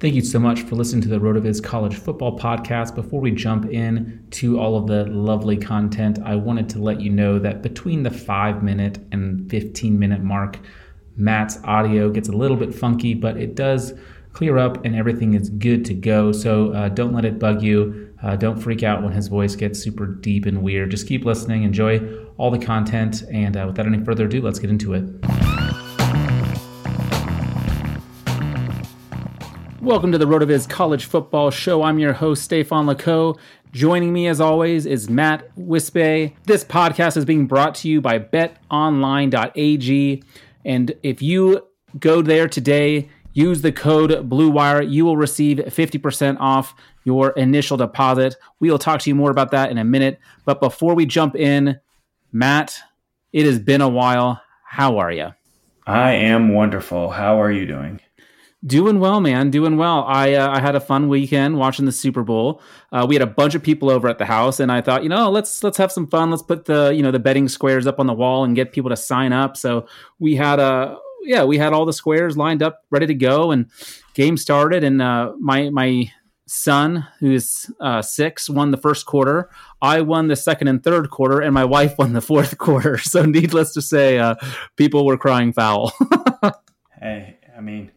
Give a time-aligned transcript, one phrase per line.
[0.00, 2.94] Thank you so much for listening to the RotoViz College Football Podcast.
[2.94, 7.10] Before we jump in to all of the lovely content, I wanted to let you
[7.10, 10.60] know that between the five minute and 15 minute mark,
[11.16, 13.92] Matt's audio gets a little bit funky, but it does
[14.32, 16.30] clear up and everything is good to go.
[16.30, 18.14] So uh, don't let it bug you.
[18.22, 20.92] Uh, don't freak out when his voice gets super deep and weird.
[20.92, 21.98] Just keep listening, enjoy
[22.36, 25.67] all the content, and uh, without any further ado, let's get into it.
[29.88, 31.82] Welcome to the RotoViz College Football Show.
[31.82, 33.38] I'm your host, Stefan Laco.
[33.72, 36.36] Joining me, as always, is Matt Wispe.
[36.44, 40.22] This podcast is being brought to you by betonline.ag.
[40.66, 41.66] And if you
[41.98, 48.36] go there today, use the code BLUEWIRE, you will receive 50% off your initial deposit.
[48.60, 50.18] We will talk to you more about that in a minute.
[50.44, 51.80] But before we jump in,
[52.30, 52.78] Matt,
[53.32, 54.42] it has been a while.
[54.66, 55.28] How are you?
[55.86, 57.08] I am wonderful.
[57.08, 58.02] How are you doing?
[58.66, 59.50] Doing well, man.
[59.50, 60.04] Doing well.
[60.08, 62.60] I uh, I had a fun weekend watching the Super Bowl.
[62.90, 65.08] Uh, we had a bunch of people over at the house, and I thought, you
[65.08, 66.30] know, let's let's have some fun.
[66.30, 68.90] Let's put the you know the betting squares up on the wall and get people
[68.90, 69.56] to sign up.
[69.56, 69.86] So
[70.18, 73.70] we had a yeah, we had all the squares lined up, ready to go, and
[74.14, 74.82] game started.
[74.82, 76.10] And uh, my my
[76.46, 79.50] son, who's uh, six, won the first quarter.
[79.80, 82.98] I won the second and third quarter, and my wife won the fourth quarter.
[82.98, 84.34] So needless to say, uh,
[84.74, 85.92] people were crying foul.
[87.00, 87.92] hey, I mean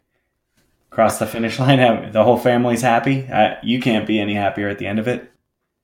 [0.91, 2.12] cross the finish line.
[2.12, 3.28] The whole family's happy.
[3.28, 5.31] Uh, you can't be any happier at the end of it.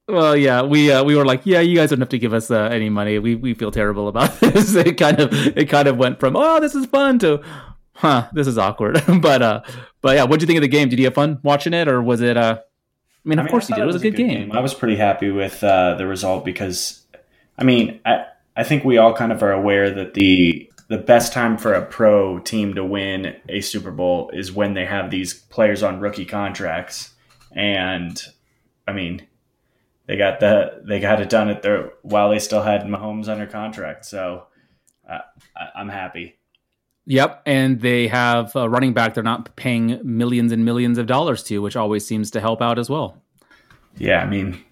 [0.07, 2.50] Well, yeah, we uh, we were like, yeah, you guys don't have to give us
[2.50, 3.19] uh, any money.
[3.19, 4.73] We we feel terrible about this.
[4.75, 7.41] it kind of it kind of went from oh this is fun to
[7.94, 9.01] huh this is awkward.
[9.22, 9.62] but uh
[10.01, 10.88] but yeah, what do you think of the game?
[10.88, 12.38] Did you have fun watching it, or was it?
[12.38, 12.59] uh
[13.25, 13.81] I mean, of I mean, course you did.
[13.81, 14.47] It was, it was a good, good game.
[14.47, 14.51] game.
[14.53, 17.06] I was pretty happy with uh, the result because,
[17.57, 18.25] I mean, I
[18.56, 21.85] I think we all kind of are aware that the the best time for a
[21.85, 26.25] pro team to win a Super Bowl is when they have these players on rookie
[26.25, 27.13] contracts.
[27.51, 28.22] And
[28.87, 29.28] I mean,
[30.07, 33.45] they got the they got it done at their while they still had Mahomes under
[33.45, 34.05] contract.
[34.05, 34.47] So
[35.09, 35.19] uh,
[35.55, 36.39] I, am happy.
[37.05, 41.43] Yep, and they have a running back they're not paying millions and millions of dollars
[41.43, 43.22] to, which always seems to help out as well.
[43.97, 44.63] Yeah, I mean,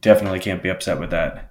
[0.00, 1.50] definitely can't be upset with that.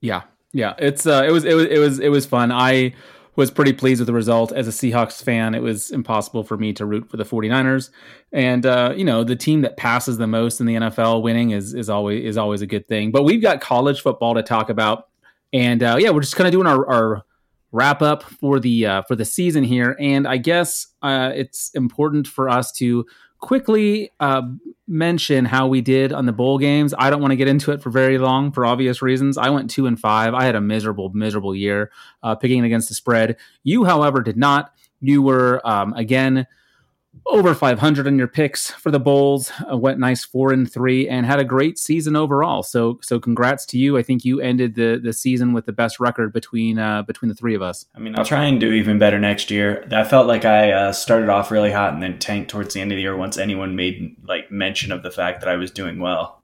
[0.00, 0.22] Yeah,
[0.52, 2.50] yeah, it's uh, it was it was it was it was fun.
[2.50, 2.94] I
[3.40, 4.52] was pretty pleased with the result.
[4.52, 7.88] As a Seahawks fan, it was impossible for me to root for the 49ers.
[8.32, 11.72] And uh, you know, the team that passes the most in the NFL winning is
[11.72, 13.10] is always is always a good thing.
[13.10, 15.08] But we've got college football to talk about.
[15.54, 17.22] And uh, yeah, we're just kind of doing our, our
[17.72, 22.28] wrap up for the uh, for the season here, and I guess uh, it's important
[22.28, 23.06] for us to
[23.40, 24.42] quickly uh,
[24.86, 26.94] mention how we did on the bowl games.
[26.96, 29.38] I don't want to get into it for very long for obvious reasons.
[29.38, 30.34] I went two and five.
[30.34, 31.90] I had a miserable, miserable year
[32.22, 33.36] uh, picking against the spread.
[33.62, 34.74] You, however, did not.
[35.00, 36.46] You were um, again
[37.30, 41.24] over 500 on your picks for the bowls uh, went nice four and three and
[41.24, 42.62] had a great season overall.
[42.62, 43.96] So so congrats to you.
[43.96, 47.34] I think you ended the the season with the best record between uh between the
[47.34, 47.86] three of us.
[47.94, 49.86] I mean i'll try and do even better next year.
[49.90, 52.92] I felt like i uh, started off really hot and then tanked towards the end
[52.92, 55.98] of the year once anyone made like mention of the fact that i was doing
[56.00, 56.42] well.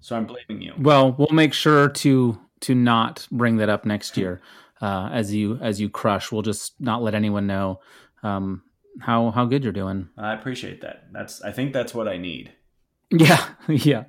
[0.00, 0.72] So i'm blaming you.
[0.78, 4.40] Well we'll make sure to to not bring that up next year.
[4.80, 7.80] Uh as you as you crush we'll just not let anyone know.
[8.22, 8.62] Um
[9.00, 10.08] how how good you're doing.
[10.16, 11.06] I appreciate that.
[11.12, 12.52] That's I think that's what I need.
[13.10, 14.04] Yeah, yeah.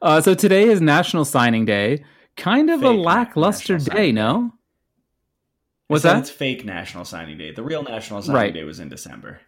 [0.00, 2.04] Uh, so today is National Signing Day.
[2.36, 4.52] Kind of fake a lackluster day, no?
[5.86, 6.18] What's that?
[6.18, 7.52] It's fake National Signing Day.
[7.52, 8.54] The real National Signing right.
[8.54, 9.40] Day was in December.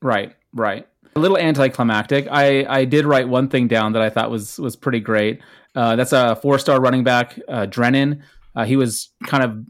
[0.00, 0.86] Right, right.
[1.16, 2.28] A little anticlimactic.
[2.30, 5.40] I I did write one thing down that I thought was was pretty great.
[5.74, 8.22] Uh, that's a four star running back, uh, Drennan.
[8.54, 9.66] Uh, he was kind of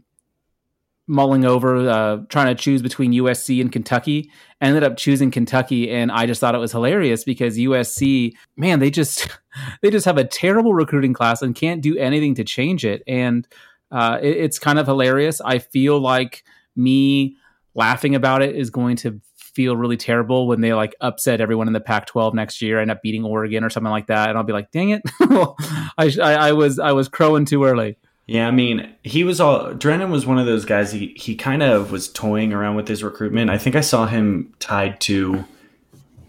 [1.07, 4.31] mulling over uh, trying to choose between USC and Kentucky.
[4.61, 8.79] I ended up choosing Kentucky, and I just thought it was hilarious because USC, man,
[8.79, 9.27] they just
[9.81, 13.03] they just have a terrible recruiting class and can't do anything to change it.
[13.07, 13.47] And
[13.91, 15.41] uh, it, it's kind of hilarious.
[15.41, 16.43] I feel like
[16.75, 17.37] me
[17.73, 21.73] laughing about it is going to feel really terrible when they like upset everyone in
[21.73, 24.53] the Pac-12 next year, end up beating Oregon or something like that, and I'll be
[24.53, 27.97] like, "Dang it, I, I, I was I was crowing too early."
[28.27, 30.91] Yeah, I mean, he was all Drennan was one of those guys.
[30.91, 33.49] He he kind of was toying around with his recruitment.
[33.49, 35.45] I think I saw him tied to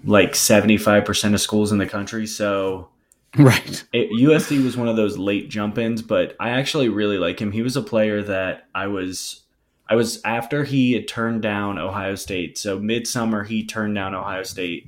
[0.04, 2.26] like seventy five percent of schools in the country.
[2.26, 2.88] So,
[3.36, 6.02] right, it, USC was one of those late jump ins.
[6.02, 7.52] But I actually really like him.
[7.52, 9.42] He was a player that I was
[9.88, 12.56] I was after he had turned down Ohio State.
[12.56, 14.86] So midsummer he turned down Ohio State.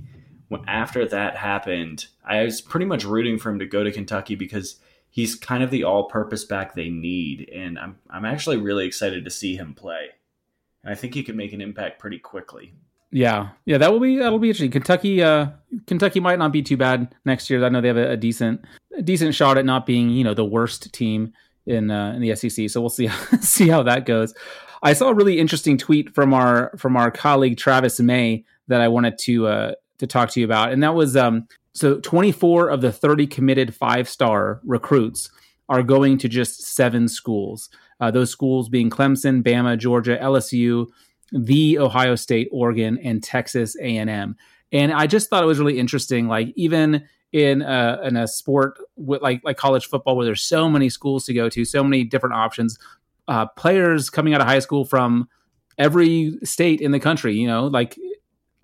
[0.49, 4.35] When after that happened, I was pretty much rooting for him to go to Kentucky
[4.35, 4.77] because
[5.15, 9.31] he's kind of the all-purpose back they need, and I'm I'm actually really excited to
[9.31, 10.09] see him play.
[10.83, 12.75] And I think he could make an impact pretty quickly.
[13.13, 14.73] Yeah, yeah, that will be that will be interesting.
[14.73, 15.47] Kentucky, uh,
[15.87, 17.65] Kentucky might not be too bad next year.
[17.65, 18.65] I know they have a, a decent
[18.99, 21.33] a decent shot at not being you know the worst team
[21.65, 22.69] in uh, in the SEC.
[22.69, 23.09] So we'll see
[23.41, 24.35] see how that goes.
[24.83, 28.89] I saw a really interesting tweet from our from our colleague Travis May that I
[28.89, 32.81] wanted to uh, to talk to you about, and that was um, so 24 of
[32.81, 35.29] the 30 committed five star recruits
[35.69, 37.69] are going to just seven schools.
[38.01, 40.87] Uh, those schools being Clemson, Bama, Georgia, LSU,
[41.33, 44.37] the Ohio State, Oregon, and Texas A&M.
[44.73, 46.29] And I just thought it was really interesting.
[46.29, 50.69] Like even in a, in a sport with like like college football, where there's so
[50.69, 52.79] many schools to go to, so many different options,
[53.27, 55.29] uh, players coming out of high school from
[55.79, 57.35] every state in the country.
[57.35, 57.99] You know, like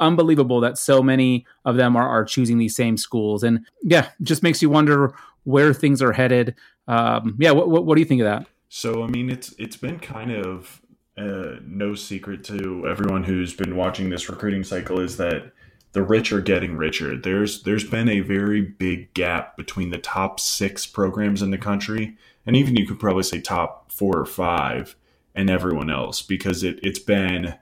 [0.00, 3.43] unbelievable that so many of them are, are choosing these same schools.
[3.43, 5.14] And yeah, just makes you wonder
[5.44, 6.55] where things are headed.
[6.88, 8.47] Um, yeah, what, what, what do you think of that?
[8.69, 10.81] So, I mean, it's it's been kind of
[11.17, 15.52] uh, no secret to everyone who's been watching this recruiting cycle is that
[15.93, 17.17] the rich are getting richer.
[17.17, 22.17] There's there's been a very big gap between the top six programs in the country,
[22.47, 24.94] and even you could probably say top four or five,
[25.35, 27.54] and everyone else because it it's been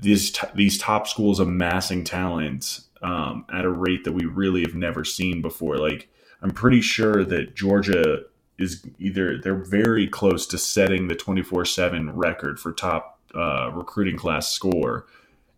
[0.00, 4.74] these t- these top schools amassing talent um, at a rate that we really have
[4.74, 5.76] never seen before.
[5.76, 6.08] Like
[6.42, 8.22] I'm pretty sure that Georgia
[8.58, 14.48] is either they're very close to setting the 24/7 record for top uh, recruiting class
[14.48, 15.06] score,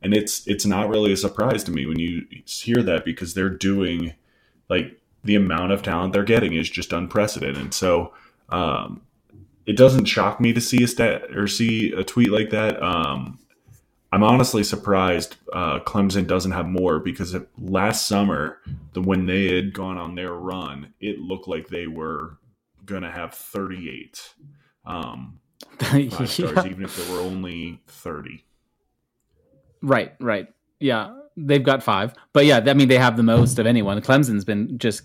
[0.02, 3.50] and it's it's not really a surprise to me when you hear that because they're
[3.50, 4.14] doing
[4.68, 7.74] like the amount of talent they're getting is just unprecedented.
[7.74, 8.14] So
[8.48, 9.02] um,
[9.66, 12.82] it doesn't shock me to see a stat or see a tweet like that.
[12.82, 13.38] Um,
[14.12, 18.58] I'm honestly surprised uh, Clemson doesn't have more because last summer,
[18.92, 22.38] the, when they had gone on their run, it looked like they were
[22.84, 24.34] going to have 38
[24.84, 25.38] um,
[25.94, 26.24] yeah.
[26.24, 28.44] stars, even if there were only 30.
[29.82, 30.48] Right, right.
[30.80, 32.14] Yeah, they've got five.
[32.32, 34.00] But yeah, I mean, they have the most of anyone.
[34.00, 35.02] Clemson's been just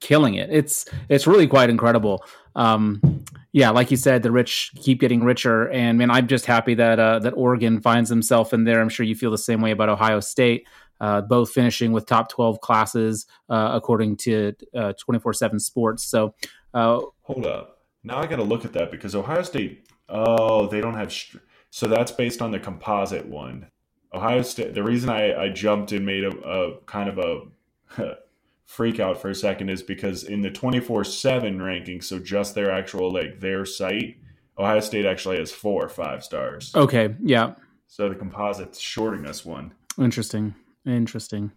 [0.00, 0.50] killing it.
[0.50, 2.24] It's it's really quite incredible.
[2.54, 6.74] Um, yeah, like you said, the rich keep getting richer, and man, I'm just happy
[6.74, 8.80] that uh, that Oregon finds himself in there.
[8.80, 10.66] I'm sure you feel the same way about Ohio State,
[11.00, 16.04] uh, both finishing with top 12 classes uh, according to uh, 24 seven Sports.
[16.04, 16.34] So,
[16.74, 19.88] uh, hold up, now I got to look at that because Ohio State.
[20.08, 21.12] Oh, they don't have.
[21.70, 23.66] so that's based on the composite one.
[24.14, 24.74] Ohio State.
[24.74, 27.18] The reason I, I jumped and made a, a kind of
[27.98, 28.16] a
[28.66, 33.12] freak out for a second is because in the 24/7 ranking, so just their actual
[33.12, 34.16] like their site,
[34.58, 36.72] Ohio State actually has four five stars.
[36.74, 37.54] Okay, yeah.
[37.86, 39.72] So the composite's shorting us one.
[39.98, 40.54] Interesting.
[40.84, 41.52] Interesting.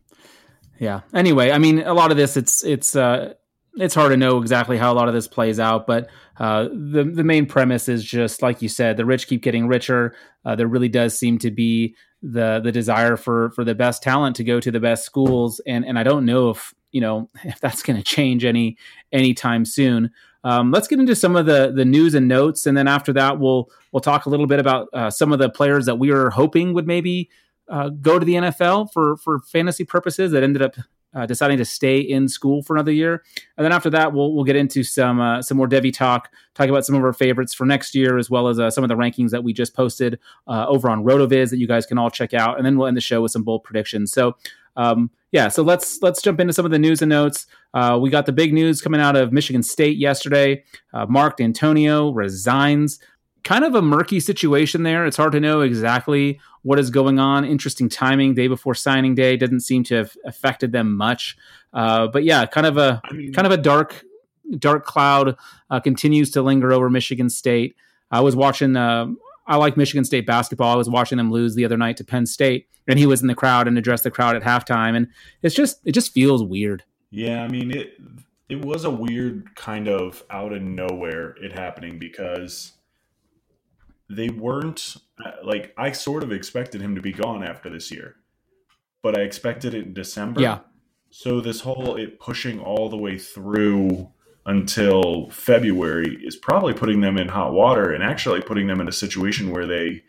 [0.79, 1.01] Yeah.
[1.13, 3.33] Anyway, I mean, a lot of this, it's it's uh,
[3.75, 7.03] it's hard to know exactly how a lot of this plays out, but uh, the
[7.03, 10.15] the main premise is just like you said, the rich keep getting richer.
[10.45, 14.35] Uh, there really does seem to be the the desire for for the best talent
[14.37, 17.59] to go to the best schools, and and I don't know if you know if
[17.59, 18.77] that's going to change any
[19.11, 20.11] anytime soon.
[20.43, 23.39] Um, let's get into some of the the news and notes, and then after that,
[23.39, 26.29] we'll we'll talk a little bit about uh, some of the players that we were
[26.29, 27.29] hoping would maybe
[27.67, 30.75] uh, go to the NFL for for fantasy purposes that ended up
[31.13, 33.23] uh, deciding to stay in school for another year.
[33.57, 36.69] And then after that, we'll we'll get into some uh, some more Devy talk, talk
[36.69, 38.95] about some of our favorites for next year, as well as uh, some of the
[38.95, 42.33] rankings that we just posted uh, over on Rotoviz that you guys can all check
[42.33, 42.57] out.
[42.57, 44.11] And then we'll end the show with some bold predictions.
[44.11, 44.35] So.
[44.77, 47.47] Um, yeah, so let's let's jump into some of the news and notes.
[47.73, 50.63] Uh, we got the big news coming out of Michigan State yesterday.
[50.93, 52.99] Uh, Mark Dantonio resigns
[53.43, 55.05] kind of a murky situation there.
[55.05, 57.45] It's hard to know exactly what is going on.
[57.45, 61.37] Interesting timing, day before signing day, doesn't seem to have affected them much.
[61.73, 64.03] Uh, but yeah, kind of a I mean, kind of a dark
[64.57, 65.35] dark cloud
[65.69, 67.75] uh, continues to linger over Michigan State.
[68.11, 68.75] I was watching.
[68.75, 69.07] Uh,
[69.47, 70.73] I like Michigan State basketball.
[70.73, 73.27] I was watching them lose the other night to Penn State, and he was in
[73.27, 75.07] the crowd and addressed the crowd at halftime, and
[75.41, 76.83] it's just it just feels weird.
[77.11, 77.93] Yeah, I mean it.
[78.47, 82.73] It was a weird kind of out of nowhere it happening because
[84.09, 84.97] they weren't
[85.43, 88.15] like I sort of expected him to be gone after this year,
[89.01, 90.41] but I expected it in December.
[90.41, 90.59] Yeah.
[91.11, 94.09] So this whole it pushing all the way through
[94.45, 98.91] until February is probably putting them in hot water and actually putting them in a
[98.91, 100.03] situation where they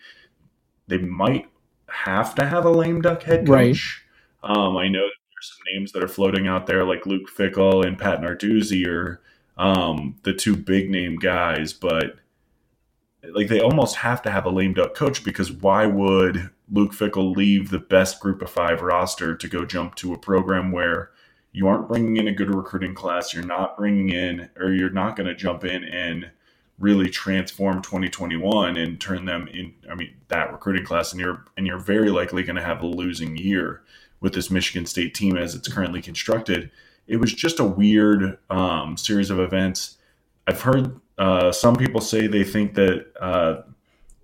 [0.87, 1.49] they might
[1.89, 4.03] have to have a lame duck head coach.
[4.43, 4.57] Right.
[4.57, 7.99] Um, I know there's some names that are floating out there like Luke Fickell and
[7.99, 9.21] Pat Narduzzi are
[9.59, 12.17] um, the two big name guys, but
[13.33, 17.37] like they almost have to have a lame duck coach because why would Luke Fickell
[17.37, 21.11] leave the best group of five roster to go jump to a program where
[21.53, 25.17] you aren't bringing in a good recruiting class, you're not bringing in, or you're not
[25.17, 26.31] going to jump in and
[26.79, 29.75] really transform 2021 and turn them in.
[29.91, 32.87] I mean, that recruiting class, and you're and you're very likely going to have a
[32.87, 33.83] losing year
[34.21, 36.71] with this Michigan State team as it's currently constructed.
[37.07, 39.99] It was just a weird um, series of events.
[40.47, 43.61] I've heard uh, some people say they think that uh,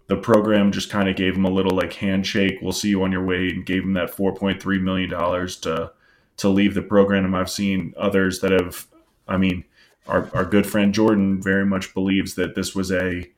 [0.07, 2.59] the program just kind of gave them a little like handshake.
[2.63, 5.59] We'll see you on your way, and gave them that four point three million dollars
[5.59, 5.93] to
[6.39, 7.27] to leave the program.
[7.27, 8.87] And I've seen others that have.
[9.29, 9.65] I mean,
[10.09, 13.31] our our good friend Jordan very much believes that this was a.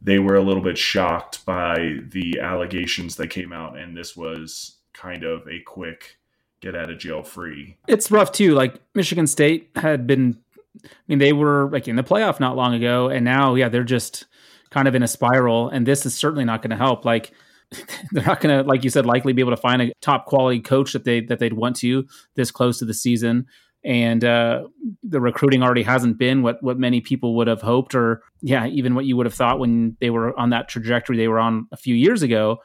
[0.00, 4.76] They were a little bit shocked by the allegations that came out, and this was
[4.94, 6.16] kind of a quick
[6.60, 7.76] get out of jail free.
[7.86, 8.54] It's rough too.
[8.54, 10.38] Like Michigan State had been
[10.84, 13.84] I mean, they were like in the playoff not long ago, and now, yeah, they're
[13.84, 14.26] just
[14.70, 15.68] kind of in a spiral.
[15.68, 17.04] And this is certainly not going to help.
[17.04, 17.32] Like,
[18.12, 20.60] they're not going to, like you said, likely be able to find a top quality
[20.60, 23.46] coach that they that they'd want to this close to the season.
[23.84, 24.68] And uh,
[25.02, 28.94] the recruiting already hasn't been what what many people would have hoped, or yeah, even
[28.94, 31.76] what you would have thought when they were on that trajectory they were on a
[31.76, 32.58] few years ago.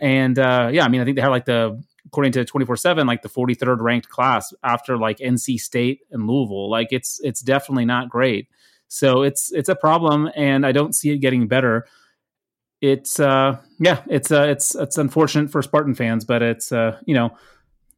[0.00, 3.22] And uh, yeah, I mean, I think they had like the according to 24/7 like
[3.22, 6.70] the 43rd ranked class after like NC State and Louisville.
[6.70, 8.48] Like it's it's definitely not great.
[8.88, 11.86] So it's it's a problem and I don't see it getting better.
[12.80, 17.14] It's uh yeah, it's uh it's it's unfortunate for Spartan fans, but it's uh you
[17.14, 17.36] know,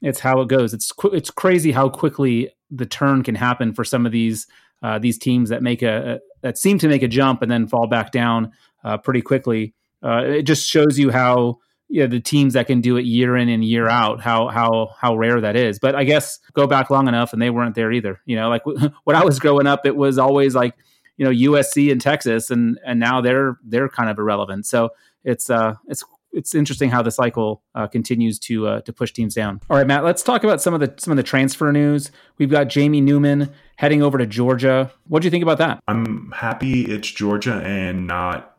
[0.03, 0.73] it's how it goes.
[0.75, 4.47] It's qu- it's crazy how quickly the turn can happen for some of these
[4.83, 7.67] uh, these teams that make a, a, that seem to make a jump and then
[7.67, 8.53] fall back down
[8.85, 9.75] uh, pretty quickly.
[10.03, 11.59] Uh, it just shows you how
[11.89, 14.91] you know, the teams that can do it year in and year out, how how
[14.99, 15.79] how rare that is.
[15.79, 18.21] But I guess go back long enough and they weren't there either.
[18.27, 18.65] You know, like
[19.05, 20.75] when I was growing up, it was always like
[21.17, 24.67] you know USC and Texas, and and now they're they're kind of irrelevant.
[24.67, 24.91] So
[25.25, 29.35] it's uh it's it's interesting how the cycle uh, continues to uh, to push teams
[29.35, 29.61] down.
[29.71, 32.11] All right, Matt, let's talk about some of the some of the transfer news.
[32.37, 34.93] We've got Jamie Newman heading over to Georgia.
[35.07, 35.83] What do you think about that?
[35.89, 38.58] I'm happy it's Georgia and not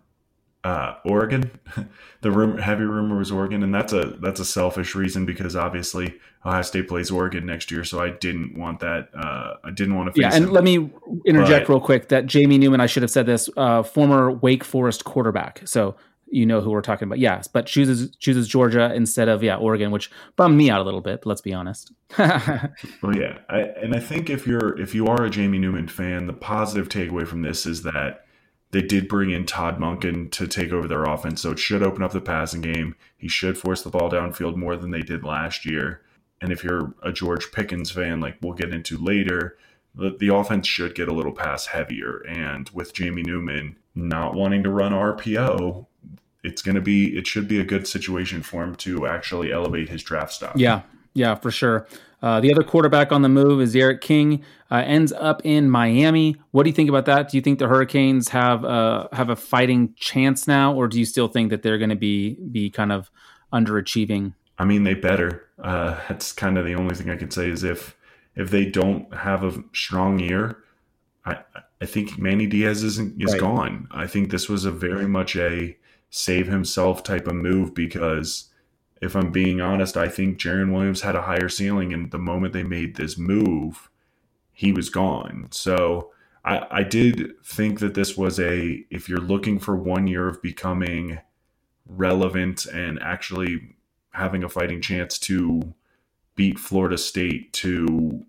[0.63, 1.51] uh, Oregon.
[2.21, 6.15] the room, heavy rumor was Oregon, and that's a that's a selfish reason because obviously
[6.45, 9.09] Ohio State plays Oregon next year, so I didn't want that.
[9.13, 10.21] Uh, I didn't want to.
[10.21, 10.91] yeah, and let me
[11.25, 14.63] interject but, real quick that Jamie Newman, I should have said this, uh, former Wake
[14.63, 15.61] Forest quarterback.
[15.65, 15.95] So
[16.31, 17.19] you know who we're talking about.
[17.19, 21.01] Yes, but chooses chooses Georgia instead of yeah Oregon, which bummed me out a little
[21.01, 21.25] bit.
[21.25, 21.91] let's be honest.
[22.17, 26.27] well, yeah, I, and I think if you're if you are a Jamie Newman fan,
[26.27, 28.25] the positive takeaway from this is that
[28.71, 32.03] they did bring in Todd Monken to take over their offense, so it should open
[32.03, 32.95] up the passing game.
[33.17, 36.01] He should force the ball downfield more than they did last year.
[36.41, 39.57] and if you're a George Pickens fan, like we'll get into later,
[39.95, 42.19] the, the offense should get a little pass heavier.
[42.27, 45.85] And with Jamie Newman not wanting to run RPO,
[46.43, 49.89] it's going to be, it should be a good situation for him to actually elevate
[49.89, 50.53] his draft stock.
[50.55, 50.83] Yeah,
[51.13, 51.87] yeah, for sure.
[52.21, 54.43] Uh, the other quarterback on the move is D'Eriq King.
[54.71, 56.35] Uh, ends up in Miami.
[56.51, 57.29] What do you think about that?
[57.29, 61.05] Do you think the Hurricanes have uh, have a fighting chance now, or do you
[61.05, 63.09] still think that they're going to be be kind of
[63.53, 64.33] underachieving?
[64.57, 65.47] I mean, they better.
[65.61, 67.95] Uh, that's kind of the only thing I can say is if
[68.35, 70.57] if they don't have a strong year,
[71.25, 71.39] I
[71.81, 73.39] I think Manny Diaz isn't is right.
[73.39, 73.87] gone.
[73.91, 75.77] I think this was a very much a
[76.09, 78.48] save himself type of move because
[79.01, 82.53] if I'm being honest, I think Jarren Williams had a higher ceiling, and the moment
[82.53, 83.89] they made this move,
[84.51, 85.47] he was gone.
[85.51, 86.11] So
[86.43, 90.41] I, I did think that this was a if you're looking for one year of
[90.41, 91.19] becoming
[91.85, 93.75] relevant and actually
[94.11, 95.73] having a fighting chance to
[96.35, 98.25] beat Florida State to,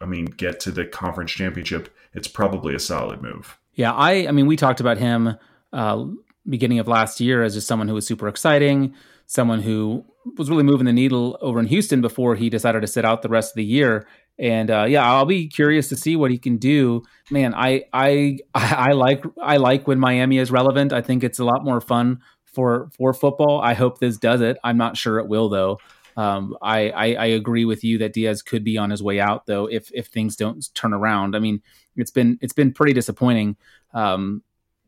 [0.00, 3.58] I mean, get to the conference championship, it's probably a solid move.
[3.74, 5.36] Yeah, I, I mean, we talked about him
[5.72, 6.04] uh,
[6.48, 8.94] beginning of last year as just someone who was super exciting,
[9.26, 10.04] someone who
[10.36, 13.28] was really moving the needle over in Houston before he decided to sit out the
[13.28, 14.06] rest of the year.
[14.38, 17.02] And uh, yeah, I'll be curious to see what he can do.
[17.30, 20.92] Man, I I I like I like when Miami is relevant.
[20.92, 23.60] I think it's a lot more fun for for football.
[23.60, 24.56] I hope this does it.
[24.64, 25.78] I'm not sure it will though.
[26.16, 29.46] Um, I, I, I agree with you that Diaz could be on his way out
[29.46, 31.34] though if if things don't turn around.
[31.34, 31.62] I mean,
[31.96, 33.56] it's been it's been pretty disappointing
[33.92, 34.42] um,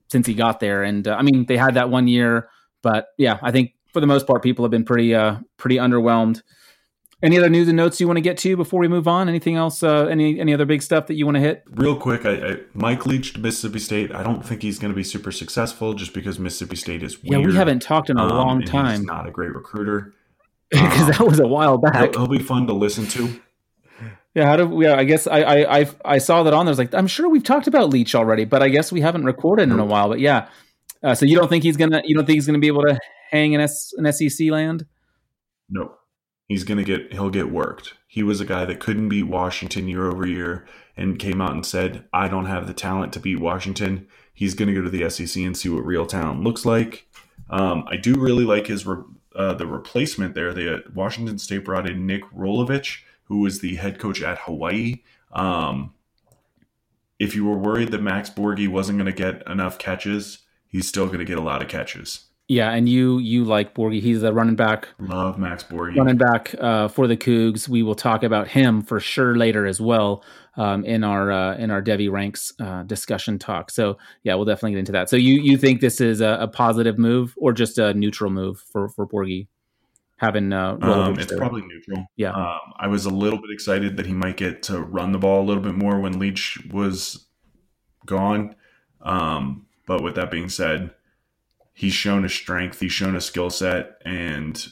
[0.09, 2.49] since he got there, and uh, I mean they had that one year,
[2.83, 6.43] but yeah, I think for the most part people have been pretty uh, pretty underwhelmed.
[7.23, 9.27] Any other news and notes you want to get to before we move on?
[9.27, 9.83] Anything else?
[9.83, 11.63] Uh, any any other big stuff that you want to hit?
[11.71, 14.15] Real quick, I, I, Mike Leach to Mississippi State.
[14.15, 17.41] I don't think he's going to be super successful just because Mississippi State is weird.
[17.41, 18.99] Yeah, we haven't talked in a um, long time.
[18.99, 20.13] He's not a great recruiter
[20.71, 22.13] because um, that was a while back.
[22.13, 23.41] He'll, he'll, be fun to listen to.
[24.35, 24.85] Yeah, how do we?
[24.85, 26.71] Yeah, I guess I, I I I saw that on there.
[26.71, 29.25] I was like, I'm sure we've talked about Leach already, but I guess we haven't
[29.25, 30.11] recorded in a while.
[30.11, 30.49] But yeah,
[31.03, 32.03] uh, so you don't think he's gonna?
[32.05, 32.99] You don't think he's gonna be able to
[33.31, 34.87] hang in S, an SEC land?
[35.69, 35.97] No
[36.49, 37.95] he's going to get he'll get worked.
[38.07, 41.67] He was a guy that couldn't beat Washington year over year and came out and
[41.67, 45.09] said, "I don't have the talent to beat Washington." He's going to go to the
[45.09, 47.09] SEC and see what real talent looks like.
[47.49, 49.03] Um, I do really like his re-
[49.35, 50.53] uh, the replacement there.
[50.53, 55.03] The Washington State brought in Nick Rolovich, who was the head coach at Hawaii.
[55.33, 55.95] Um,
[57.19, 61.07] if you were worried that Max Borghi wasn't going to get enough catches, he's still
[61.07, 62.27] going to get a lot of catches.
[62.49, 64.01] Yeah, and you you like Borghi.
[64.01, 64.89] He's a running back.
[65.01, 65.97] Love Max Borghi.
[65.97, 67.69] Running back uh, for the Cougs.
[67.69, 70.23] We will talk about him for sure later as well
[70.57, 73.73] um, in our uh, in our Devy ranks uh, discussion talk.
[73.73, 75.11] So yeah, we'll definitely get into that.
[75.11, 78.61] So you you think this is a, a positive move or just a neutral move
[78.71, 79.49] for for Borghi?
[80.19, 82.07] Having uh, um, it's probably neutral.
[82.15, 85.19] Yeah, um, I was a little bit excited that he might get to run the
[85.19, 87.27] ball a little bit more when Leach was
[88.07, 88.55] gone.
[89.03, 90.93] Um, but with that being said
[91.77, 94.67] he's shown a strength, he's shown a skill set, and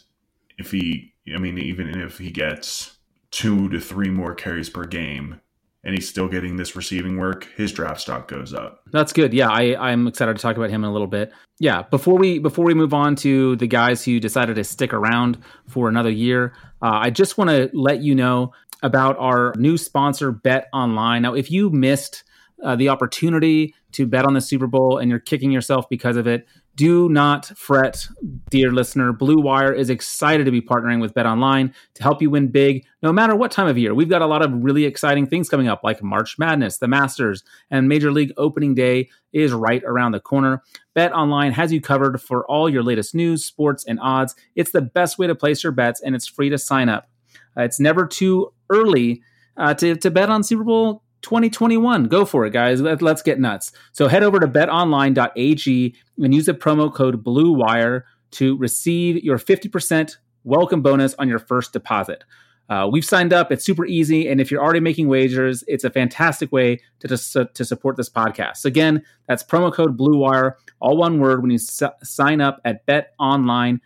[0.59, 2.97] if he, I mean, even if he gets
[3.31, 5.41] two to three more carries per game,
[5.85, 8.81] and he's still getting this receiving work, his draft stock goes up.
[8.91, 9.35] That's good.
[9.35, 11.31] Yeah, I, I'm excited to talk about him in a little bit.
[11.59, 15.39] Yeah, before we before we move on to the guys who decided to stick around
[15.69, 20.33] for another year, uh, I just want to let you know about our new sponsor,
[20.33, 21.21] Bet Online.
[21.21, 22.25] Now, if you missed
[22.63, 26.27] uh, the opportunity to bet on the Super Bowl and you're kicking yourself because of
[26.27, 28.09] it, do not fret,
[28.51, 29.13] dear listener.
[29.13, 32.85] Blue Wire is excited to be partnering with Bet Online to help you win big
[33.03, 33.95] no matter what time of year.
[33.95, 37.45] We've got a lot of really exciting things coming up, like March Madness, the Masters,
[37.71, 40.63] and Major League Opening Day is right around the corner.
[40.95, 44.35] Bet Online has you covered for all your latest news, sports, and odds.
[44.57, 47.09] It's the best way to place your bets, and it's free to sign up.
[47.57, 49.23] Uh, it's never too early
[49.57, 52.05] uh, to, to bet on Super Bowl 2021.
[52.05, 52.81] Go for it, guys.
[52.81, 53.73] Let's get nuts.
[53.93, 60.17] So head over to betonline.ag and use the promo code BLUEWIRE to receive your 50%
[60.45, 62.25] welcome bonus on your first deposit.
[62.69, 63.51] Uh, we've signed up.
[63.51, 64.29] It's super easy.
[64.29, 68.09] And if you're already making wagers, it's a fantastic way to, to, to support this
[68.09, 68.59] podcast.
[68.59, 72.87] So again, that's promo code BLUEWIRE, all one word, when you s- sign up at
[72.87, 73.81] betonline.ag.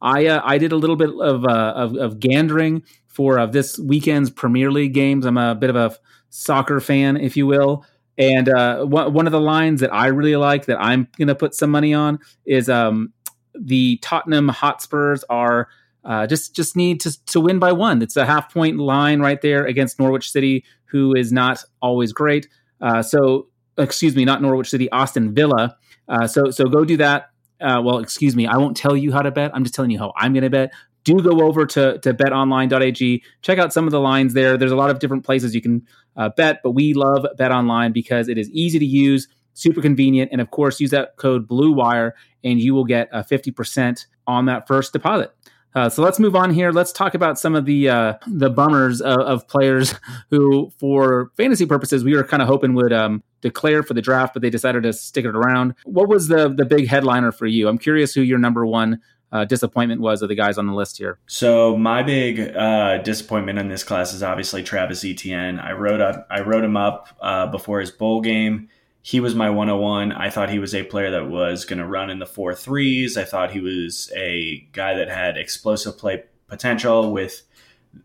[0.00, 2.82] I, uh, I did a little bit of, uh, of, of gandering
[3.12, 5.24] for uh, this weekend's Premier League games.
[5.26, 5.96] I'm a bit of a
[6.30, 7.84] soccer fan, if you will.
[8.18, 11.54] And uh, one of the lines that I really like that I'm going to put
[11.54, 13.12] some money on is um,
[13.54, 15.68] the Tottenham Hotspurs are
[16.04, 18.02] uh, just just need to to win by one.
[18.02, 22.48] It's a half point line right there against Norwich City, who is not always great.
[22.80, 23.48] Uh, so
[23.78, 25.76] excuse me, not Norwich City, Aston Villa.
[26.08, 27.30] Uh, so so go do that.
[27.60, 29.52] Uh, well, excuse me, I won't tell you how to bet.
[29.54, 30.72] I'm just telling you how I'm going to bet
[31.04, 33.22] do go over to, to betonline.ag.
[33.42, 34.56] Check out some of the lines there.
[34.56, 35.86] There's a lot of different places you can
[36.16, 40.40] uh, bet, but we love BetOnline because it is easy to use, super convenient, and
[40.40, 42.12] of course, use that code BLUEWIRE
[42.44, 45.32] and you will get a 50% on that first deposit.
[45.74, 46.70] Uh, so let's move on here.
[46.70, 49.94] Let's talk about some of the uh, the bummers of, of, players
[50.30, 54.34] who, for fantasy purposes, we were kind of hoping would um, declare for the draft,
[54.34, 55.74] but they decided to stick it around.
[55.84, 57.68] What was the the big headliner for you?
[57.68, 59.00] I'm curious who your number one
[59.32, 61.18] uh, disappointment was of the guys on the list here.
[61.26, 65.58] So my big uh, disappointment in this class is obviously Travis Etienne.
[65.58, 68.68] I wrote up I wrote him up uh, before his bowl game
[69.02, 70.12] he was my 101.
[70.12, 73.16] I thought he was a player that was going to run in the four threes.
[73.16, 77.42] I thought he was a guy that had explosive play potential with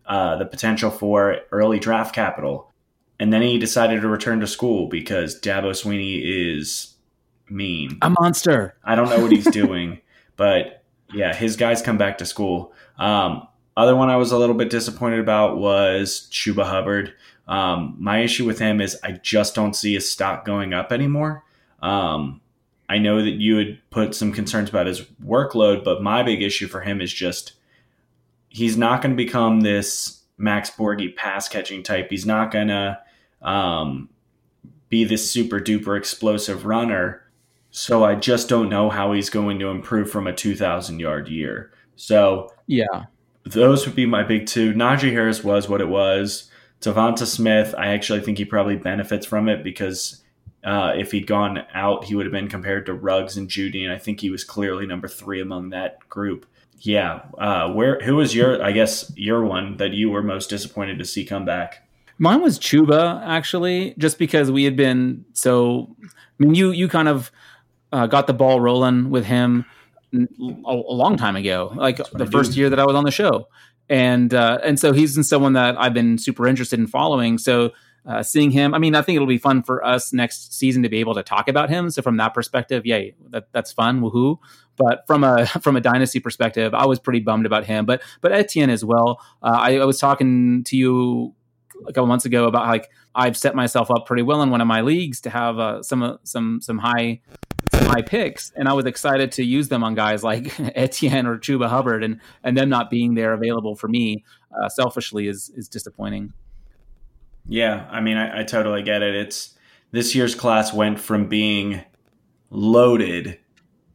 [0.06, 2.72] uh, the potential for early draft capital.
[3.20, 6.96] And then he decided to return to school because Dabo Swinney is
[7.48, 7.98] mean.
[8.02, 8.76] A monster.
[8.82, 10.00] I don't know what he's doing,
[10.36, 10.77] but
[11.12, 12.72] yeah, his guys come back to school.
[12.98, 17.14] Um, other one I was a little bit disappointed about was Chuba Hubbard.
[17.46, 21.44] Um, my issue with him is I just don't see his stock going up anymore.
[21.80, 22.40] Um,
[22.88, 26.66] I know that you had put some concerns about his workload, but my big issue
[26.66, 27.52] for him is just
[28.48, 32.08] he's not going to become this Max Borghi pass catching type.
[32.10, 32.98] He's not going to
[33.42, 34.08] um,
[34.88, 37.22] be this super duper explosive runner.
[37.70, 41.72] So I just don't know how he's going to improve from a 2,000 yard year.
[41.96, 43.06] So yeah,
[43.44, 44.72] those would be my big two.
[44.72, 46.50] Najee Harris was what it was.
[46.80, 50.22] Devonta Smith, I actually think he probably benefits from it because
[50.64, 53.92] uh, if he'd gone out, he would have been compared to Ruggs and Jeudy, and
[53.92, 56.46] I think he was clearly number three among that group.
[56.80, 58.62] Yeah, uh, where who was your?
[58.62, 61.88] I guess your one that you were most disappointed to see come back.
[62.18, 65.96] Mine was Chuba actually, just because we had been so.
[66.04, 66.06] I
[66.38, 67.32] mean, you you kind of
[67.92, 69.64] uh, got the ball rolling with him
[70.14, 70.26] a,
[70.66, 73.48] a long time ago, like the first year that I was on the show
[73.88, 77.38] and uh, and so he's someone that I've been super interested in following.
[77.38, 77.72] So
[78.06, 80.88] uh, seeing him, I mean, I think it'll be fun for us next season to
[80.88, 81.90] be able to talk about him.
[81.90, 84.38] So from that perspective, yay, that, that's fun, woohoo!
[84.76, 87.86] But from a from a dynasty perspective, I was pretty bummed about him.
[87.86, 89.20] But but Etienne as well.
[89.42, 91.34] Uh, I, I was talking to you
[91.86, 94.66] a couple months ago about like I've set myself up pretty well in one of
[94.66, 97.20] my leagues to have uh, some some some high
[97.84, 101.68] high picks, and I was excited to use them on guys like Etienne or Chuba
[101.68, 104.24] Hubbard, and and them not being there available for me
[104.60, 106.32] uh, selfishly is is disappointing.
[107.46, 109.14] Yeah, I mean, I, I totally get it.
[109.14, 109.56] It's
[109.90, 111.82] this year's class went from being
[112.50, 113.38] loaded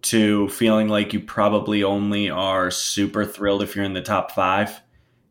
[0.04, 4.82] to feeling like you probably only are super thrilled if you're in the top five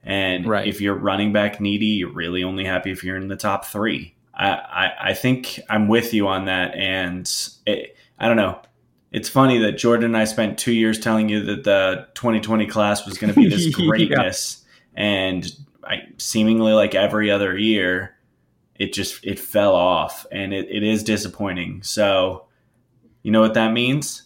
[0.03, 0.67] and right.
[0.67, 4.15] if you're running back needy, you're really only happy if you're in the top three.
[4.35, 6.75] I, I, I think I'm with you on that.
[6.75, 7.31] And
[7.67, 8.63] it, I don't know.
[9.11, 13.05] It's funny that Jordan and I spent two years telling you that the 2020 class
[13.05, 14.65] was going to be this greatness.
[14.97, 15.03] yeah.
[15.03, 18.15] And I, seemingly like every other year,
[18.77, 21.83] it just it fell off and it, it is disappointing.
[21.83, 22.47] So
[23.23, 24.23] you know what that means?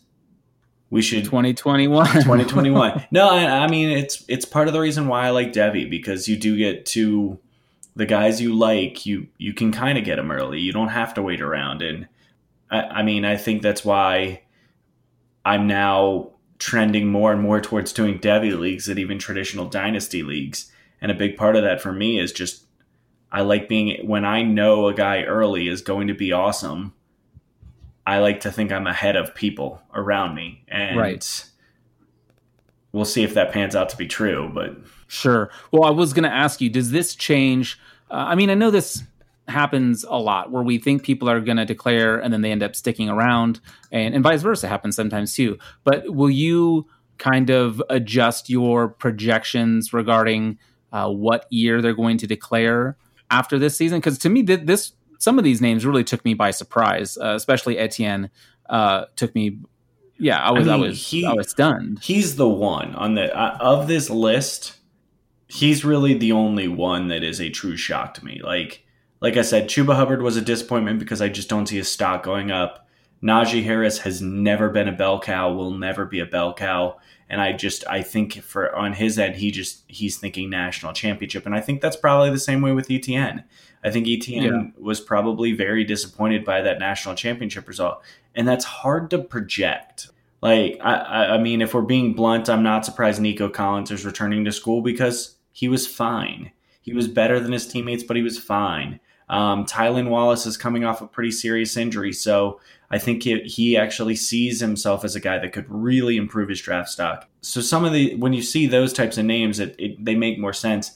[0.90, 5.26] we should 2021 2021 no I, I, mean it's it's part of the reason why
[5.26, 7.40] i like devy because you do get to
[7.96, 11.14] the guys you like you you can kind of get them early you don't have
[11.14, 12.06] to wait around and
[12.70, 14.42] I, I mean i think that's why
[15.44, 20.72] i'm now trending more and more towards doing devy leagues and even traditional dynasty leagues
[21.00, 22.66] and a big part of that for me is just
[23.31, 26.92] i like being when i know a guy early is going to be awesome
[28.07, 30.64] I like to think I'm ahead of people around me.
[30.68, 31.44] And right.
[32.92, 34.50] we'll see if that pans out to be true.
[34.55, 34.76] But
[35.09, 35.50] sure.
[35.72, 37.81] Well, I was going to ask you, does this change?
[38.09, 39.02] Uh, I mean, I know this
[39.48, 42.62] happens a lot where we think people are going to declare and then they end
[42.62, 43.61] up sticking around
[43.92, 45.59] and, and vice versa happens sometimes too.
[45.85, 46.87] But will you
[47.18, 50.59] kind of adjust your projections regarding
[50.92, 52.96] uh, what year they're going to declare
[53.30, 53.98] after this season?
[53.98, 57.35] Because to me, th- this some of these names really took me by surprise, uh,
[57.35, 58.30] especially Etienne.
[58.68, 59.59] Uh, took me,
[60.18, 62.00] yeah, I was, I, mean, I was, he, I was stunned.
[62.02, 64.76] He's the one on the uh, of this list.
[65.48, 68.40] He's really the only one that is a true shock to me.
[68.42, 68.85] Like,
[69.20, 72.22] like I said, Chuba Hubbard was a disappointment because I just don't see his stock
[72.22, 72.87] going up.
[73.22, 76.96] Najee Harris has never been a bell cow, will never be a bell cow.
[77.29, 81.46] And I just I think for on his end, he just he's thinking national championship.
[81.46, 83.44] And I think that's probably the same way with Etienne.
[83.83, 84.83] I think Etienne yeah.
[84.83, 88.02] was probably very disappointed by that national championship result,
[88.35, 90.09] and that's hard to project.
[90.42, 94.44] Like, I, I mean, if we're being blunt, I'm not surprised Nico Collins is returning
[94.44, 96.52] to school because he was fine.
[96.83, 99.00] He was better than his teammates, but he was fine.
[99.28, 102.60] Um, Tylan Wallace is coming off a pretty serious injury, so
[102.90, 106.60] I think he, he actually sees himself as a guy that could really improve his
[106.60, 107.28] draft stock.
[107.40, 110.38] So some of the when you see those types of names, it, it they make
[110.38, 110.92] more sense.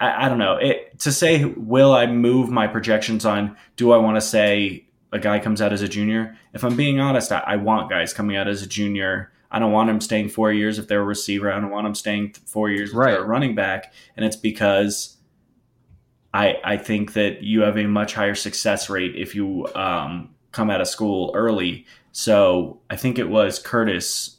[0.00, 1.44] I, I don't know it, to say.
[1.44, 3.56] Will I move my projections on?
[3.76, 6.36] Do I want to say a guy comes out as a junior?
[6.52, 9.32] If I'm being honest, I, I want guys coming out as a junior.
[9.50, 11.50] I don't want him staying four years if they're a receiver.
[11.50, 13.12] I don't want him staying four years if Right.
[13.12, 13.94] they're a running back.
[14.14, 15.16] And it's because
[16.34, 20.70] I I think that you have a much higher success rate if you um, come
[20.70, 21.86] out of school early.
[22.12, 24.36] So I think it was Curtis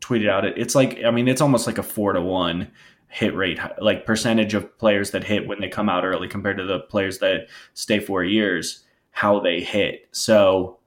[0.00, 0.54] tweeted out it.
[0.56, 2.70] It's like I mean it's almost like a four to one
[3.08, 6.64] hit rate, like percentage of players that hit when they come out early compared to
[6.64, 10.08] the players that stay four years, how they hit.
[10.12, 10.78] So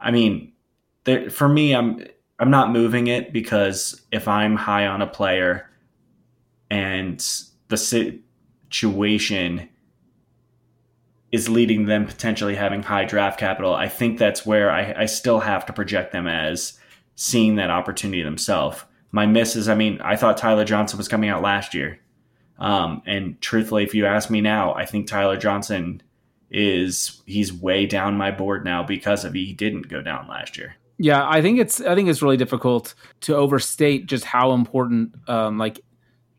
[0.00, 0.52] I mean,
[1.04, 2.04] there, for me, I'm
[2.38, 5.68] I'm not moving it because if I'm high on a player
[6.70, 7.18] and
[7.68, 7.76] the
[8.70, 9.68] situation
[11.30, 15.40] is leading them potentially having high draft capital, I think that's where I, I still
[15.40, 16.78] have to project them as
[17.16, 18.82] seeing that opportunity themselves.
[19.12, 21.98] My miss is, I mean, I thought Tyler Johnson was coming out last year.
[22.58, 26.02] Um, and truthfully, if you ask me now, I think Tyler Johnson
[26.50, 30.74] is he's way down my board now because of he didn't go down last year.
[30.98, 35.58] Yeah, I think it's I think it's really difficult to overstate just how important um,
[35.58, 35.80] like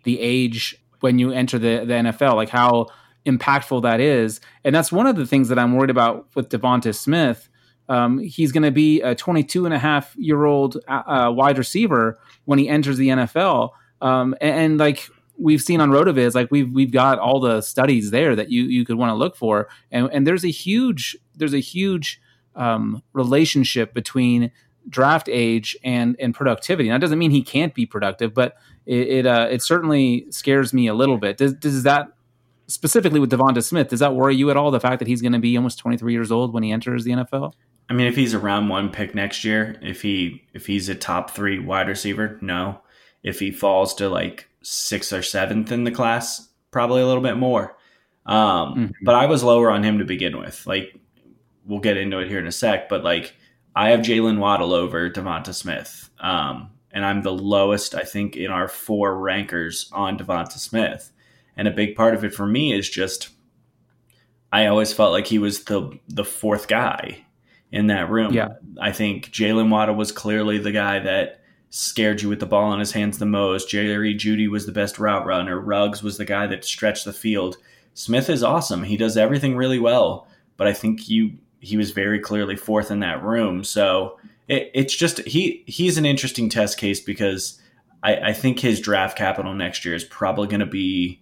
[0.03, 2.87] the age when you enter the the NFL, like how
[3.25, 6.95] impactful that is, and that's one of the things that I'm worried about with Devonta
[6.95, 7.49] Smith.
[7.87, 12.19] Um, he's going to be a 22 and a half year old uh, wide receiver
[12.45, 15.09] when he enters the NFL, um, and, and like
[15.39, 18.85] we've seen on Rotoviz, like we've we've got all the studies there that you you
[18.85, 22.21] could want to look for, and and there's a huge there's a huge
[22.55, 24.51] um, relationship between
[24.87, 26.89] draft age and and productivity.
[26.89, 30.73] Now, that doesn't mean he can't be productive, but it it, uh, it certainly scares
[30.73, 31.37] me a little bit.
[31.37, 32.07] Does, does that
[32.67, 33.89] specifically with Devonta Smith?
[33.89, 34.71] Does that worry you at all?
[34.71, 37.11] The fact that he's going to be almost 23 years old when he enters the
[37.11, 37.53] NFL?
[37.89, 40.95] I mean, if he's a round one pick next year, if he if he's a
[40.95, 42.81] top three wide receiver, no.
[43.23, 47.37] If he falls to like sixth or seventh in the class, probably a little bit
[47.37, 47.75] more.
[48.25, 48.91] Um, Mhm.
[49.03, 50.65] But I was lower on him to begin with.
[50.67, 50.93] Like
[51.65, 53.33] we'll get into it here in a sec, but like
[53.75, 58.51] I have Jaylen Waddle over Devonta Smith, um, and I'm the lowest I think in
[58.51, 61.11] our four rankers on Devonta Smith.
[61.55, 63.29] And a big part of it for me is just
[64.51, 67.25] I always felt like he was the the fourth guy
[67.71, 68.33] in that room.
[68.33, 68.49] Yeah.
[68.81, 72.79] I think Jaylen Waddle was clearly the guy that scared you with the ball in
[72.79, 73.69] his hands the most.
[73.69, 75.59] Jerry Jeudy was the best route runner.
[75.59, 77.57] Ruggs was the guy that stretched the field.
[77.93, 78.83] Smith is awesome.
[78.83, 80.27] He does everything really well,
[80.57, 83.63] but I think you he was very clearly fourth in that room.
[83.63, 87.61] So it, it's just he he's an interesting test case because
[88.03, 91.21] I, I think his draft capital next year is probably going to be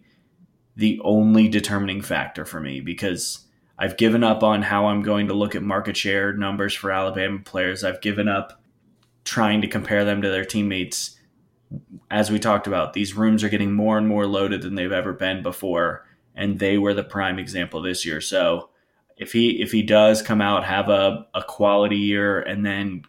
[0.75, 3.45] the only determining factor for me because
[3.79, 7.39] I've given up on how I'm going to look at market share numbers for Alabama
[7.39, 7.83] players.
[7.83, 8.61] I've given up
[9.23, 11.19] trying to compare them to their teammates.
[12.09, 15.13] As we talked about, these rooms are getting more and more loaded than they've ever
[15.13, 18.21] been before, and they were the prime example this year.
[18.21, 18.69] So
[19.17, 23.03] if he if he does come out have a, a quality year and then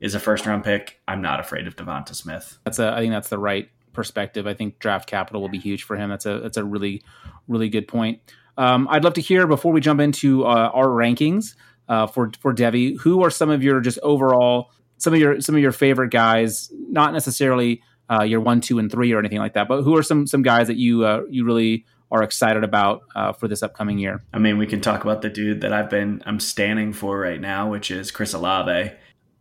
[0.00, 2.58] is a first round pick, I'm not afraid of Devonta Smith.
[2.64, 4.46] That's a I think that's the right perspective.
[4.46, 6.10] I think draft capital will be huge for him.
[6.10, 7.02] That's a that's a really
[7.48, 8.20] really good point.
[8.56, 11.54] Um, I'd love to hear before we jump into uh, our rankings
[11.88, 12.98] uh, for for Devy.
[13.00, 16.72] Who are some of your just overall some of your some of your favorite guys?
[16.72, 20.02] Not necessarily uh, your one, two, and three or anything like that, but who are
[20.02, 23.98] some some guys that you uh, you really are excited about uh, for this upcoming
[23.98, 24.22] year?
[24.32, 27.40] I mean, we can talk about the dude that I've been I'm standing for right
[27.40, 28.92] now, which is Chris Olave.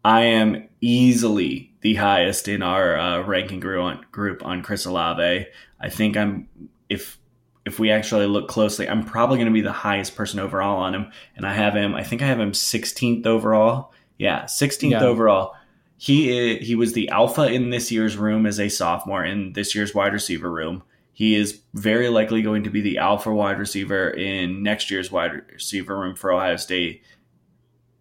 [0.06, 5.48] I am easily the highest in our uh, ranking group on, group on Chris Olave.
[5.80, 6.48] I think I'm
[6.90, 7.18] if
[7.66, 10.96] if we actually look closely, I'm probably going to be the highest person overall on
[10.96, 11.94] him, and I have him.
[11.94, 13.94] I think I have him 16th overall.
[14.18, 15.04] Yeah, 16th Yeah.
[15.04, 15.54] overall.
[15.98, 19.94] He he was the alpha in this year's room as a sophomore in this year's
[19.94, 20.84] wide receiver room.
[21.20, 25.34] He is very likely going to be the alpha wide receiver in next year's wide
[25.52, 27.04] receiver room for Ohio State.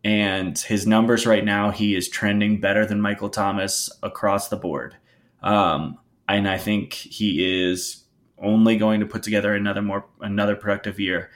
[0.05, 4.95] And his numbers right now, he is trending better than Michael Thomas across the board.
[5.43, 8.05] Um, and I think he is
[8.41, 11.29] only going to put together another more another productive year.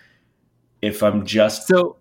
[0.83, 1.97] If I'm just So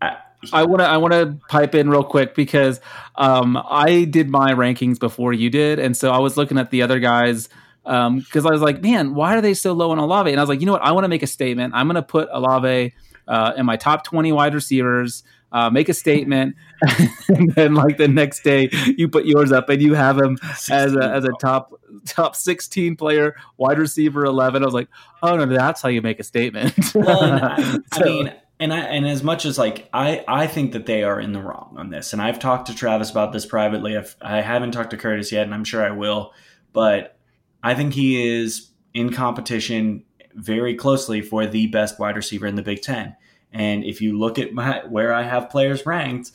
[0.00, 2.80] I- want to I want to pipe in real quick because
[3.16, 6.82] um, I did my rankings before you did, and so I was looking at the
[6.82, 7.48] other guys
[7.88, 10.30] because I was like, man, why are they so low on Olave?
[10.30, 10.82] And I was like, you know what?
[10.82, 11.74] I want to make a statement.
[11.74, 12.94] I'm going to put Olave
[13.26, 15.24] uh, in my top 20 wide receivers.
[15.50, 16.56] uh, make a statement,
[17.28, 20.38] and then like the next day you put yours up and you have him
[20.70, 21.72] as a as a top
[22.04, 24.62] top sixteen player, wide receiver eleven.
[24.62, 24.88] I was like,
[25.22, 26.74] oh no, that's how you make a statement.
[26.94, 30.86] well, I, I mean and I, and as much as like I I think that
[30.86, 33.96] they are in the wrong on this, and I've talked to Travis about this privately.
[33.96, 36.32] I've, I haven't talked to Curtis yet, and I'm sure I will.
[36.72, 37.17] But
[37.62, 42.62] I think he is in competition very closely for the best wide receiver in the
[42.62, 43.16] Big Ten.
[43.52, 46.32] And if you look at my, where I have players ranked,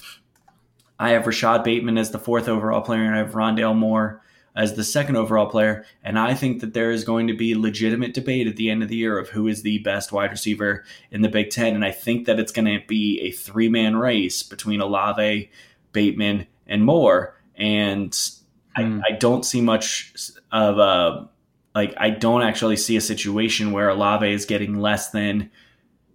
[0.99, 4.21] I have Rashod Bateman as the fourth overall player, and I have Rondale Moore
[4.55, 5.86] as the second overall player.
[6.03, 8.89] And I think that there is going to be legitimate debate at the end of
[8.89, 11.75] the year of who is the best wide receiver in the Big Ten.
[11.75, 15.49] And I think that it's going to be a three man race between Olave,
[15.91, 17.39] Bateman, and Moore.
[17.55, 18.41] And mm.
[18.75, 19.01] I, hmm.
[19.07, 20.13] I, don't see much
[20.53, 21.29] of a
[21.75, 25.49] like I don't actually see a situation where Olave is getting less than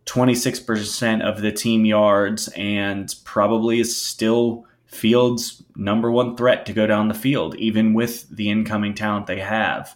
[0.06, 6.86] 26% of the team yards and probably is still Fields' number one threat to go
[6.86, 9.94] down the field, even with the incoming talent they have.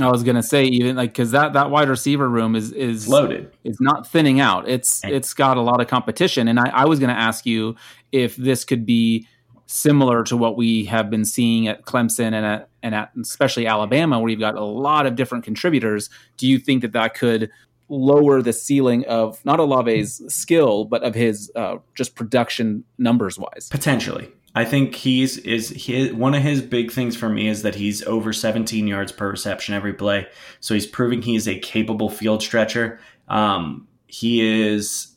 [0.00, 3.52] I was gonna say even like because that that wide receiver room is is loaded.
[3.64, 4.66] It's not thinning out.
[4.66, 6.48] It's it's got a lot of competition.
[6.48, 7.76] And I, I was gonna ask you
[8.12, 9.28] if this could be
[9.66, 14.20] similar to what we have been seeing at Clemson and at and at especially Alabama,
[14.20, 16.10] where you've got a lot of different contributors.
[16.36, 17.50] Do you think that that could
[17.88, 23.68] lower the ceiling of not Olave's skill, but of his uh, just production numbers wise.
[23.70, 24.30] Potentially.
[24.56, 28.02] I think he's is his, one of his big things for me is that he's
[28.04, 30.28] over 17 yards per reception every play.
[30.60, 33.00] So he's proving he is a capable field stretcher.
[33.28, 35.13] Um, he is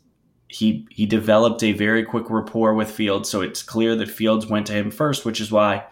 [0.47, 4.67] he he developed a very quick rapport with Fields, so it's clear that Fields went
[4.67, 5.86] to him first, which is why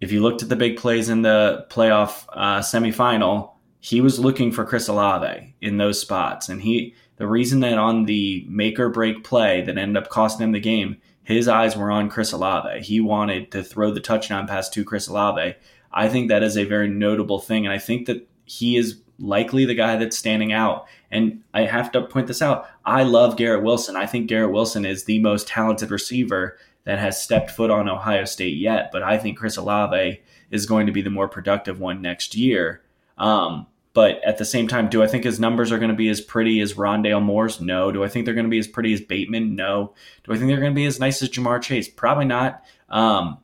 [0.00, 4.52] if you looked at the big plays in the playoff uh, semifinal, he was looking
[4.52, 6.48] for Chris Olave in those spots.
[6.48, 10.44] And he, the reason that on the make or break play that ended up costing
[10.44, 12.82] him the game, his eyes were on Chris Olave.
[12.82, 15.54] He wanted to throw the touchdown pass to Chris Olave.
[15.92, 17.64] I think that is a very notable thing.
[17.64, 20.86] And I think that he is likely the guy that's standing out.
[21.10, 22.68] And I have to point this out.
[22.84, 23.96] I love Garrett Wilson.
[23.96, 28.24] I think Garrett Wilson is the most talented receiver that has stepped foot on Ohio
[28.24, 28.90] State yet.
[28.92, 32.82] But I think Chris Olave is going to be the more productive one next year.
[33.18, 36.10] Um, but at the same time, do I think his numbers are going to be
[36.10, 37.60] as pretty as Rondale Moore's?
[37.60, 37.90] No.
[37.90, 39.56] Do I think they're going to be as pretty as Bateman?
[39.56, 39.94] No.
[40.24, 41.88] Do I think they're going to be as nice as Ja'Marr Chase?
[41.88, 42.62] Probably not.
[42.90, 43.38] Um,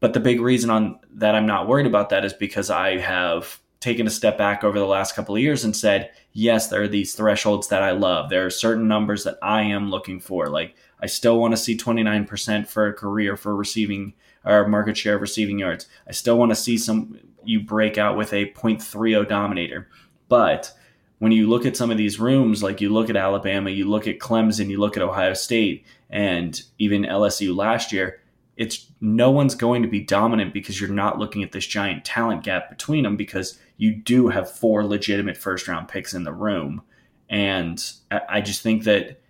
[0.00, 3.60] but the big reason on that I'm not worried about that is because I have
[3.82, 6.88] taken a step back over the last couple of years and said, yes, there are
[6.88, 8.30] these thresholds that I love.
[8.30, 10.48] There are certain numbers that I am looking for.
[10.48, 14.14] Like I still want to see 29% for a career for receiving
[14.44, 15.86] or market share of receiving yards.
[16.08, 19.88] I still want to see some you break out with a 0.30 dominator.
[20.28, 20.72] But
[21.18, 24.06] when you look at some of these rooms, like you look at Alabama, you look
[24.06, 28.20] at Clemson, you look at Ohio State, and even LSU last year,
[28.56, 32.44] it's no one's going to be dominant because you're not looking at this giant talent
[32.44, 36.82] gap between them because you do have four legitimate first round picks in the room.
[37.28, 37.84] And
[38.28, 39.20] I just think that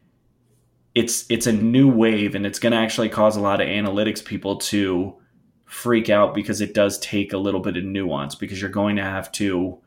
[0.95, 4.23] it's it's a new wave and it's going to actually cause a lot of analytics
[4.23, 5.17] people to
[5.65, 9.03] freak out because it does take a little bit of nuance because you're going to
[9.03, 9.79] have to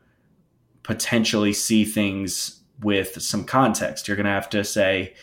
[0.82, 4.08] potentially see things with some context.
[4.08, 5.14] You're going to have to say,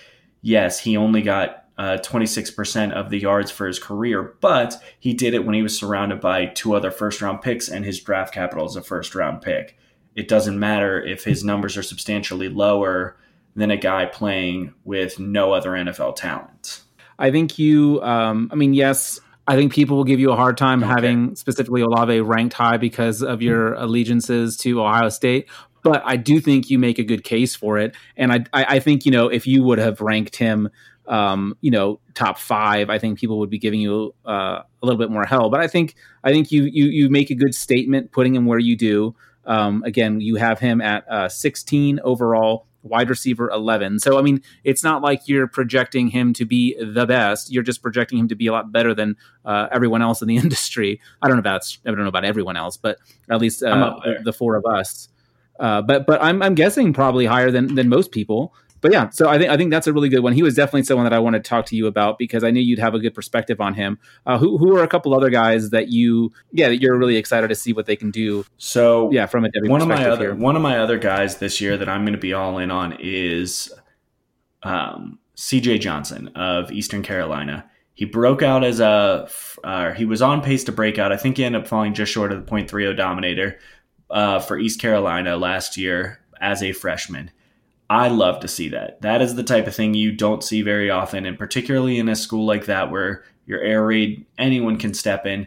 [0.41, 5.33] yes, he only got uh, 26% of the yards for his career, but he did
[5.33, 8.65] it when he was surrounded by two other first round picks and his draft capital
[8.65, 9.77] is a first round pick.
[10.15, 13.17] It doesn't matter if his numbers are substantially lower
[13.55, 16.81] than a guy playing with no other NFL talent.
[17.17, 20.57] I think you, um, I mean, yes, I think people will give you a hard
[20.57, 20.91] time okay.
[20.91, 25.49] having specifically Olave ranked high because of your allegiances to Ohio State.
[25.83, 28.79] But I do think you make a good case for it, and I, I, I
[28.79, 30.69] think you know if you would have ranked him,
[31.07, 34.99] um, you know, top five, I think people would be giving you uh, a little
[34.99, 35.49] bit more hell.
[35.49, 38.59] But I think I think you you you make a good statement putting him where
[38.59, 39.15] you do.
[39.45, 43.99] Um, again, you have him at uh, 16 overall wide receiver 11.
[43.99, 47.51] So, I mean, it's not like you're projecting him to be the best.
[47.51, 50.37] You're just projecting him to be a lot better than uh, everyone else in the
[50.43, 51.01] industry.
[51.21, 54.21] I don't know about I don't know about everyone else, but at least uh, the,
[54.25, 55.09] the, four of us.
[55.59, 59.29] Uh, but but I'm I'm guessing probably higher than than most people but yeah, so
[59.29, 60.33] I think I think that's a really good one.
[60.33, 62.59] He was definitely someone that I want to talk to you about because I knew
[62.59, 63.97] you'd have a good perspective on him.
[64.25, 67.47] Uh, who who are a couple other guys that you yeah that you're really excited
[67.47, 68.45] to see what they can do?
[68.57, 70.35] So yeah, from a one of my other here.
[70.35, 72.97] one of my other guys this year that I'm going to be all in on
[72.99, 73.71] is
[74.63, 75.77] um, C.J.
[75.77, 77.69] Johnson of Eastern Carolina.
[77.93, 79.29] He broke out as a
[79.63, 81.13] uh, he was on pace to break out.
[81.13, 83.59] I think he ended up falling just short of the .30 dominator
[84.09, 87.31] uh, for East Carolina last year as a freshman.
[87.93, 88.99] I love to see that.
[89.03, 92.15] That is the type of thing you don't see very often, and particularly in a
[92.15, 95.45] school like that where your air raid, anyone can step in.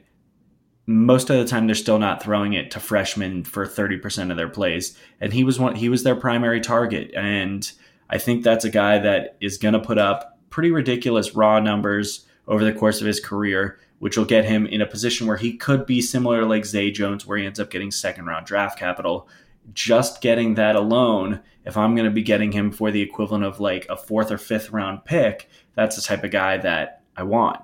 [0.86, 4.36] Most of the time, they're still not throwing it to freshmen for thirty percent of
[4.36, 5.74] their plays, and he was one.
[5.74, 7.68] He was their primary target, and
[8.08, 12.26] I think that's a guy that is going to put up pretty ridiculous raw numbers
[12.46, 15.56] over the course of his career, which will get him in a position where he
[15.56, 19.28] could be similar like Zay Jones, where he ends up getting second round draft capital.
[19.72, 23.60] Just getting that alone, if I'm going to be getting him for the equivalent of
[23.60, 27.60] like a fourth or fifth round pick, that's the type of guy that I want.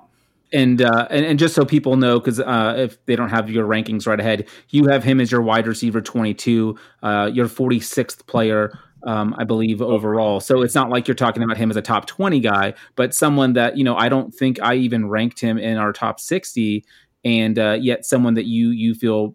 [0.54, 3.66] And, uh, and and just so people know, because uh, if they don't have your
[3.66, 7.80] rankings right ahead, you have him as your wide receiver twenty two, uh, your forty
[7.80, 10.40] sixth player um, I believe overall.
[10.40, 13.54] So it's not like you're talking about him as a top 20 guy, but someone
[13.54, 16.84] that you know I don't think I even ranked him in our top 60,
[17.24, 19.34] and uh, yet someone that you you feel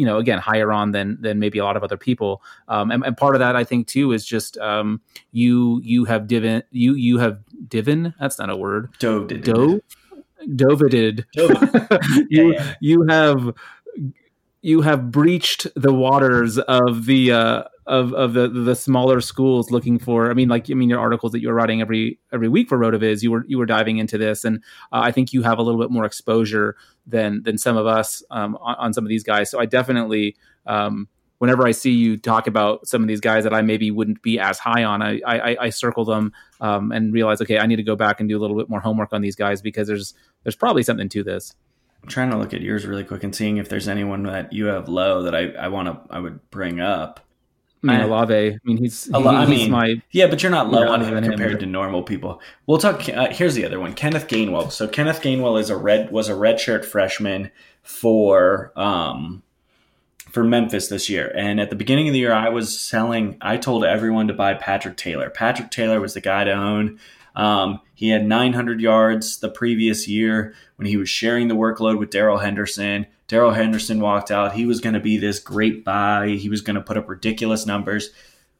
[0.00, 2.42] you know again higher on than than maybe a lot of other people.
[2.68, 6.26] Um, and, and, part of that I think too is just um, you you have
[6.26, 8.88] divin you you have divin that's not a word.
[8.98, 9.80] Dove dove.
[10.56, 11.26] Dovided
[12.30, 13.52] you you have
[14.62, 19.98] you have breached the waters of the uh, of of the the smaller schools looking
[19.98, 20.30] for.
[20.30, 22.78] I mean, like I mean, your articles that you were writing every every week for
[22.78, 24.62] Rotoviz, you were you were diving into this, and
[24.92, 28.22] uh, I think you have a little bit more exposure than than some of us
[28.30, 29.50] um, on, on, some of these guys.
[29.50, 30.36] So I definitely.
[30.66, 34.20] Um, whenever I see you talk about some of these guys that I maybe wouldn't
[34.20, 37.76] be as high on, I I, I circle them um, and realize, okay, I need
[37.76, 40.14] to go back and do a little bit more homework on these guys because there's
[40.44, 41.56] there's probably something to this.
[42.02, 44.66] I'm trying to look at yours really quick and seeing if there's anyone that you
[44.66, 47.26] have low that I, I want to I would bring up.
[47.82, 48.34] I mean, Olave.
[48.34, 51.52] I mean, he's, he, I mean, my, yeah, but you're not low on him compared
[51.52, 51.58] him.
[51.60, 52.40] to normal people.
[52.66, 53.08] We'll talk.
[53.08, 54.70] Uh, here's the other one, Kenneth Gainwell.
[54.70, 57.50] So Kenneth Gainwell is a red was a redshirt freshman
[57.82, 59.42] for um
[60.30, 61.32] for Memphis this year.
[61.34, 63.36] And at the beginning of the year, I was selling.
[63.40, 65.30] I told everyone to buy Patrick Taylor.
[65.30, 66.98] Patrick Taylor was the guy to own.
[67.34, 72.10] Um, he had 900 yards the previous year when he was sharing the workload with
[72.10, 73.06] Darrell Henderson.
[73.30, 74.54] Darrell Henderson walked out.
[74.54, 76.30] He was going to be this great buy.
[76.30, 78.10] He was going to put up ridiculous numbers.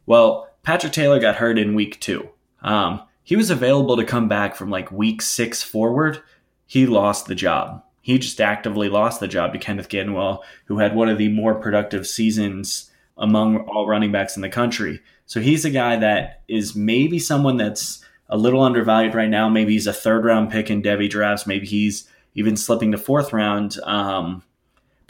[0.06, 2.28] Well, Patrick Taylor got hurt in week two.
[2.62, 6.22] Um, he was available to come back from like week six forward.
[6.66, 7.82] He lost the job.
[8.00, 11.56] He just actively lost the job to Kenneth Gainwell, who had one of the more
[11.56, 15.00] productive seasons among all running backs in the country.
[15.26, 19.48] So he's a guy that is maybe someone that's a little undervalued right now.
[19.48, 21.44] Maybe he's a third round pick in Devy drafts.
[21.44, 23.76] Maybe he's even slipping to fourth round.
[23.82, 24.44] Um,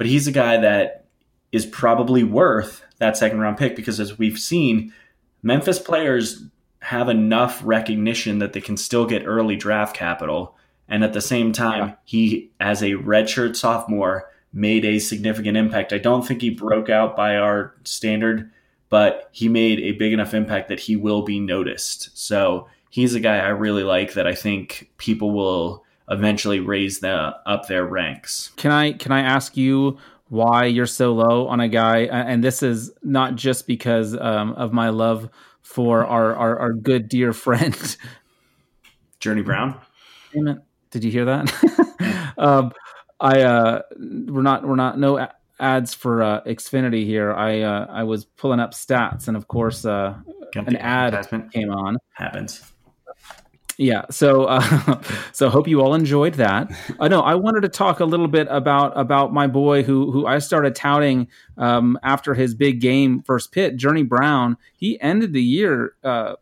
[0.01, 1.05] but he's a guy that
[1.53, 4.95] is probably worth that second round pick because as we've seen,
[5.43, 6.43] Memphis players
[6.79, 10.57] have enough recognition that they can still get early draft capital.
[10.89, 11.95] And at the same time, yeah.
[12.07, 15.93] he, as a redshirt sophomore, made a significant impact.
[15.93, 18.51] I don't think he broke out by our standard,
[18.89, 22.17] but he made a big enough impact that he will be noticed.
[22.19, 27.35] So he's a guy I really like that I think people will eventually raise the
[27.47, 28.53] up their ranks.
[28.57, 29.99] Can I can I ask you
[30.29, 32.01] why you're so low on a guy?
[32.01, 35.29] And this is not just because um, of my love
[35.63, 37.97] for our, our, our good dear friend
[39.21, 39.81] Journey Brown.
[40.91, 42.35] Did you hear that?
[42.39, 42.73] um,
[43.21, 45.29] I uh, we're not we're not no
[45.61, 47.33] ads for uh, Xfinity here.
[47.33, 50.15] I uh, I was pulling up stats, and of course, uh,
[50.55, 51.99] an ad came on.
[52.15, 52.73] Happens.
[53.81, 54.03] Yeah.
[54.11, 55.01] So, uh,
[55.33, 56.71] so hope you all enjoyed that.
[57.01, 60.13] I uh, know I wanted to talk a little bit about about my boy who
[60.13, 64.59] who I started touting um, after his big game first pit, Journey Brown.
[64.77, 66.35] He ended the year uh,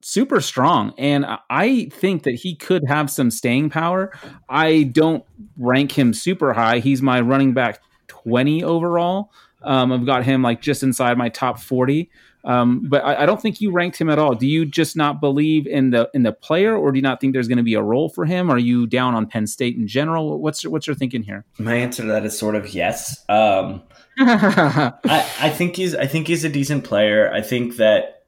[0.00, 4.10] super strong, and I think that he could have some staying power.
[4.48, 5.24] I don't
[5.58, 6.78] rank him super high.
[6.78, 9.30] He's my running back twenty overall.
[9.62, 12.10] Um, I've got him like just inside my top forty.
[12.44, 14.34] Um, but I, I, don't think you ranked him at all.
[14.34, 17.34] Do you just not believe in the in the player, or do you not think
[17.34, 18.50] there's going to be a role for him?
[18.50, 20.40] Are you down on Penn State in general?
[20.40, 21.44] What's your, what's your thinking here?
[21.58, 23.24] My answer to that is sort of yes.
[23.28, 23.82] Um,
[24.18, 24.92] I,
[25.40, 27.32] I, think he's I think he's a decent player.
[27.32, 28.24] I think that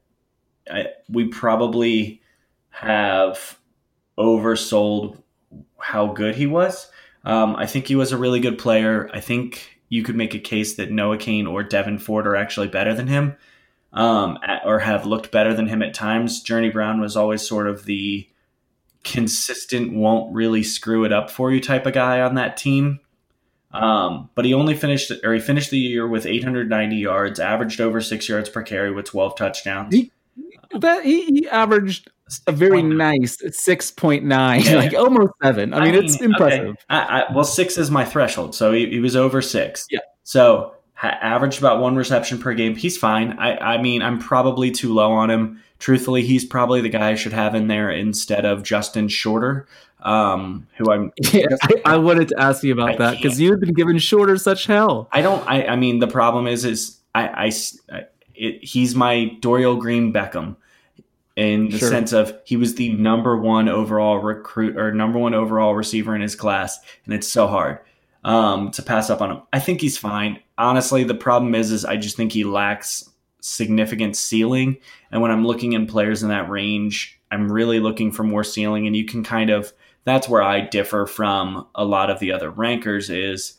[0.71, 2.21] I, we probably
[2.69, 3.59] have
[4.17, 5.21] oversold
[5.77, 6.89] how good he was.
[7.25, 9.09] Um, I think he was a really good player.
[9.13, 12.67] I think you could make a case that Noah Cain or Devyn Ford are actually
[12.69, 13.35] better than him
[13.95, 16.41] um, or have looked better than him at times.
[16.41, 18.27] Journey Brown was always sort of the
[19.03, 22.99] consistent, won't really screw it up for you type of guy on that team.
[23.71, 27.99] Um, but he only finished, or he finished the year with 890 yards, averaged over
[28.01, 29.93] six yards per carry with 12 touchdowns.
[29.93, 30.11] He,
[30.79, 32.09] that he, he averaged
[32.47, 36.79] a very nice 6.9 yeah, like almost seven i, I mean, mean, it's impressive okay.
[36.89, 40.74] I, I, well six is my threshold so he, he was over six yeah so
[40.95, 42.75] ha- averaged about one reception per game.
[42.75, 43.33] He's fine.
[43.39, 45.61] I, I mean, I'm probably too low on him.
[45.77, 49.67] Truthfully, he's probably the guy I should have in there instead of Justin Shorter,
[50.01, 51.11] um, who I'm.
[51.33, 54.37] Yeah, I, I wanted to ask you about I that because you've been giving Shorter
[54.37, 55.09] such hell.
[55.11, 55.45] I don't.
[55.47, 57.51] I, I mean, the problem is, is I,
[57.91, 60.55] I it, he's my Dorial Green Beckham
[61.35, 61.89] in the Sure.
[61.89, 66.21] sense of he was the number one overall recruit or number one overall receiver in
[66.21, 67.79] his class, and it's so hard
[68.23, 69.41] um, to pass up on him.
[69.51, 70.39] I think he's fine.
[70.57, 73.09] Honestly, the problem is, is I just think he lacks
[73.41, 74.77] significant ceiling,
[75.11, 78.87] and when I'm looking in players in that range, I'm really looking for more ceiling,
[78.87, 79.73] and you can kind of
[80.05, 83.57] that's where I differ from a lot of the other rankers is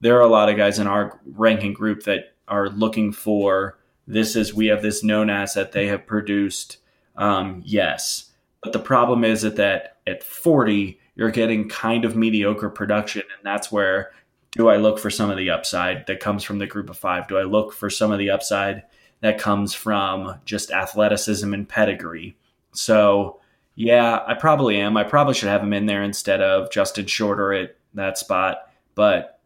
[0.00, 4.34] there are a lot of guys in our ranking group that are looking for this
[4.34, 6.78] is we have this known asset they have produced.
[7.16, 8.30] Um, yes.
[8.62, 13.22] But the problem is that, that at 40 you're getting kind of mediocre production.
[13.36, 14.12] And that's where
[14.52, 17.28] do i look for some of the upside that comes from the group of five?
[17.28, 18.84] Do i look for some of the upside
[19.20, 22.36] that comes from just athleticism and pedigree?
[22.72, 23.40] So
[23.74, 24.96] yeah i probably am.
[24.96, 28.58] I probably should have him in there instead of justin shorter at that spot.
[28.94, 29.40] But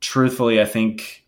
[0.00, 1.26] truthfully, I think,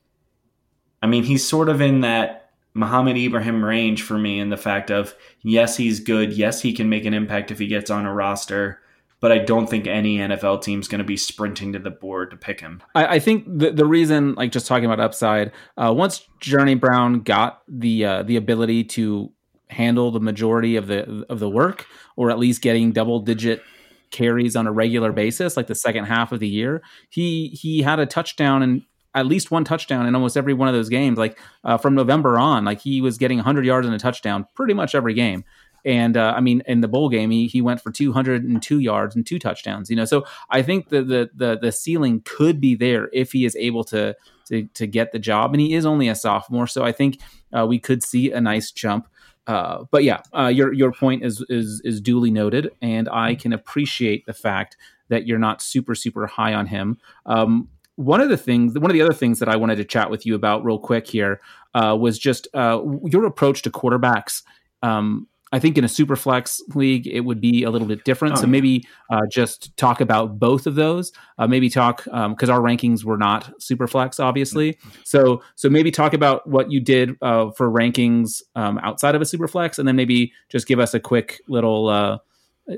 [1.03, 4.91] I mean, he's sort of in that Mohamed Ibrahim range for me in the fact
[4.91, 6.33] of, yes, he's good.
[6.33, 8.81] Yes, he can make an impact if he gets on a roster,
[9.21, 12.37] but I don't think any NFL team's going to be sprinting to the board to
[12.37, 12.83] pick him.
[12.95, 17.21] I, I think the the reason, like just talking about upside, uh, once Journey Brown
[17.21, 19.33] got the uh, the ability to
[19.71, 23.63] handle the majority of the of the work, or at least getting double digit
[24.11, 27.99] carries on a regular basis, like the second half of the year, he he had
[27.99, 28.83] a touchdown and
[29.15, 31.19] at least one touchdown in almost every one of those games.
[31.19, 34.75] Like uh, from November on, like he was getting 100 yards and a touchdown pretty
[34.75, 35.45] much every game.
[35.85, 39.27] And uh, I mean, in the bowl game, he, he went for 202 yards and
[39.27, 39.91] two touchdowns.
[39.91, 43.45] You know, so I think the the the, the ceiling could be there if he
[43.45, 44.17] is able to
[44.49, 47.21] to to get the job, and he is only a sophomore, so I think
[47.57, 49.09] uh, we could see a nice jump.
[49.47, 53.53] Uh, but yeah, uh, your your point is is is duly noted, and I can
[53.53, 54.77] appreciate the fact
[55.09, 56.99] that you're not super super high on him.
[57.25, 57.69] Um,
[57.99, 60.25] one of the things, one of the other things that I wanted to chat with
[60.25, 61.41] you about real quick here
[61.75, 64.43] uh, was just uh, your approach to quarterbacks.
[64.83, 68.37] Um, I think in a super flex league, it would be a little bit different.
[68.39, 71.13] Oh, so maybe uh, just talk about both of those.
[71.39, 74.79] Uh, maybe talk because our rankings were not super flex, obviously.
[75.05, 79.27] So so maybe talk about what you did uh, for rankings um, outside of a
[79.27, 82.19] super flex, and then maybe just give us a quick little uh,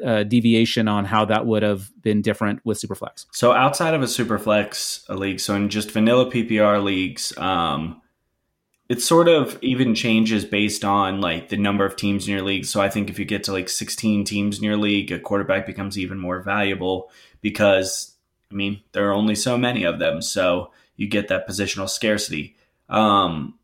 [0.05, 3.27] uh, deviation on how that would have been different with super flex.
[3.33, 8.01] So outside of a super flex league, so in just vanilla PPR leagues, um,
[8.91, 12.65] it sort of even changes based on like the number of teams in your league.
[12.65, 15.65] So I think if you get to like 16 teams in your league, a quarterback
[15.65, 17.09] becomes even more valuable
[17.41, 18.17] because
[18.51, 22.57] I mean there are only so many of them, so you get that positional scarcity.
[22.89, 23.55] Um,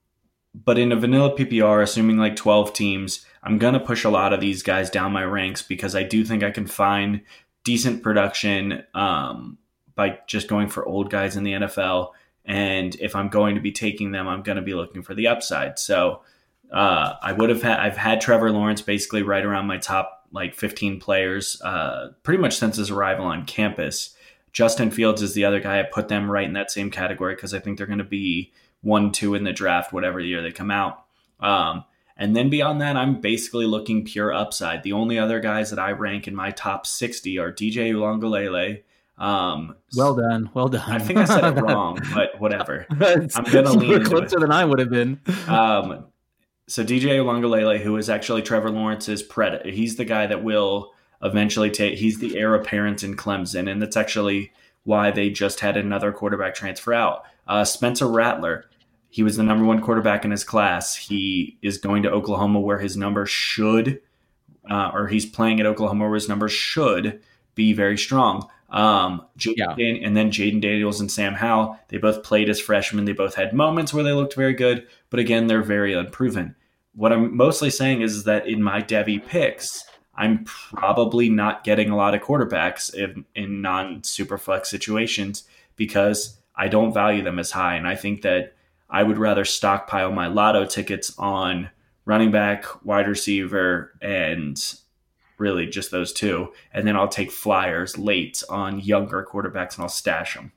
[0.55, 4.33] but in a vanilla PPR, assuming like 12 teams, I'm going to push a lot
[4.33, 7.23] of these guys down my ranks because I do think I can find
[7.65, 9.59] decent production um,
[9.97, 12.13] by just going for old guys in the NFL.
[12.47, 15.27] And if I'm going to be taking them, I'm going to be looking for the
[15.27, 15.79] upside.
[15.79, 16.23] So
[16.71, 20.55] uh, I would have had, I've had Trevor Lawrence basically right around my top like
[20.55, 24.15] 15 players uh, pretty much since his arrival on campus.
[24.53, 25.81] Justin Fields is the other guy.
[25.81, 28.53] I put them right in that same category because I think they're going to be
[28.81, 31.05] one, two in the draft, whatever year they come out.
[31.41, 31.85] Um,
[32.17, 34.83] and then beyond that, I'm basically looking pure upside.
[34.83, 38.83] The only other guys that I rank in my top 60 are DJ Ulongolele.
[39.19, 40.91] Um, Well done, well done.
[40.91, 42.87] I think I said it wrong, but whatever.
[42.91, 44.41] I'm gonna lean closer it.
[44.41, 45.21] than I would have been.
[45.49, 46.07] Um,
[46.69, 50.93] so DJ Ulongolele, who is actually Trevor Lawrence's predator, he's the guy that will
[51.23, 51.99] eventually take.
[51.99, 54.53] He's the heir apparent in Clemson, and that's actually
[54.85, 57.25] why they just had another quarterback transfer out.
[57.47, 58.67] Uh, Spencer Rattler,
[59.09, 60.95] he was the number one quarterback in his class.
[60.95, 64.01] He is going to Oklahoma, where his number should,
[64.71, 67.21] uh, or he's playing at Oklahoma, where his number should
[67.55, 68.49] be very strong.
[68.69, 69.23] Um,
[69.79, 69.97] Yeah.
[70.05, 73.05] And then Jayden Daniels and Sam Howell, they both played as freshmen.
[73.05, 76.57] They both had moments where they looked very good, but again, they're very unproven.
[76.95, 81.97] What I'm mostly saying is that in my Devy picks, I'm probably not getting a
[81.97, 85.45] lot of quarterbacks in, in non super flex situations
[85.77, 87.77] because I don't value them as high.
[87.77, 88.55] And I think that
[88.89, 91.71] I would rather stockpile my lotto tickets on
[92.07, 94.59] running back, wide receiver, and
[95.39, 96.53] really just those two.
[96.73, 100.53] And then I'll take flyers late on younger quarterbacks and I'll stash them.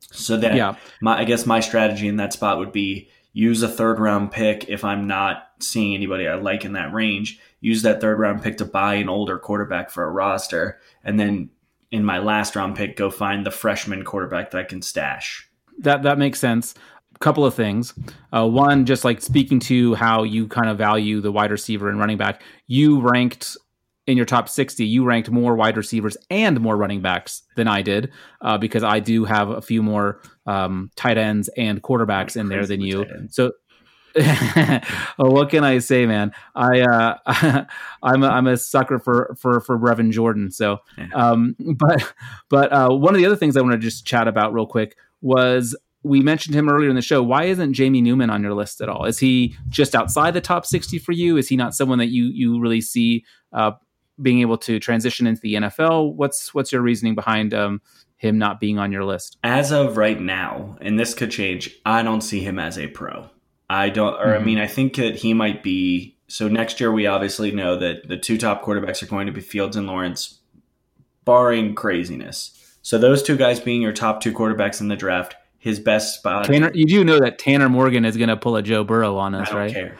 [0.00, 0.76] So that Yeah.
[1.00, 4.68] my I guess my strategy in that spot would be use a third round pick
[4.68, 7.40] if I'm not seeing anybody I like in that range.
[7.60, 11.50] Use that third round pick to buy an older quarterback for a roster, and then
[11.90, 15.48] in my last round pick, go find the freshman quarterback that I can stash.
[15.78, 16.74] That that makes sense.
[17.16, 17.94] A couple of things.
[18.32, 21.98] Uh, one, just like speaking to how you kind of value the wide receiver and
[21.98, 23.56] running back, you ranked
[24.06, 27.82] in your top 60, you ranked more wide receivers and more running backs than I
[27.82, 32.48] did uh, because I do have a few more um, tight ends and quarterbacks in
[32.48, 33.06] there than you.
[33.30, 33.52] So,
[34.16, 34.82] well,
[35.18, 36.32] what can I say, man?
[36.54, 37.64] I uh,
[38.02, 40.52] I'm a, I'm a sucker for for for Brevin Jordan.
[40.52, 40.78] So,
[41.14, 42.12] um, but
[42.48, 44.96] but uh, one of the other things I want to just chat about real quick
[45.20, 47.22] was we mentioned him earlier in the show.
[47.22, 49.06] Why isn't Jamie Newman on your list at all?
[49.06, 51.38] Is he just outside the top 60 for you?
[51.38, 53.72] Is he not someone that you you really see uh,
[54.20, 56.14] being able to transition into the NFL?
[56.14, 57.80] What's what's your reasoning behind um,
[58.16, 59.38] him not being on your list?
[59.42, 63.28] As of right now, and this could change, I don't see him as a pro.
[63.70, 64.40] I don't, or Mhm.
[64.40, 66.16] I mean, I think that he might be.
[66.28, 69.40] So next year, we obviously know that the two top quarterbacks are going to be
[69.40, 70.40] Fields and Lawrence,
[71.24, 72.76] barring craziness.
[72.82, 76.44] So those two guys being your top two quarterbacks in the draft, his best spot.
[76.44, 79.34] Tanner, you do know that Tanner Morgan is going to pull a Joe Burrow on
[79.34, 79.72] I us, don't right?
[79.72, 79.96] care.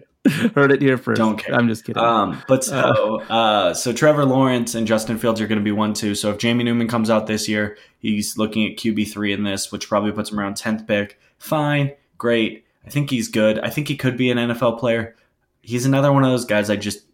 [0.54, 1.18] Heard it here first.
[1.18, 1.54] Don't care.
[1.54, 2.02] I'm just kidding.
[2.02, 5.92] Um, but so, uh, so Trevor Lawrence and Justin Fields are going to be one
[5.92, 6.14] two.
[6.14, 9.70] So if Jamie Newman comes out this year, he's looking at QB three in this,
[9.70, 11.20] which probably puts him around tenth pick.
[11.38, 12.64] Fine, great.
[12.86, 13.58] I think he's good.
[13.58, 15.14] I think he could be an NFL player.
[15.60, 16.70] He's another one of those guys.
[16.70, 17.04] I just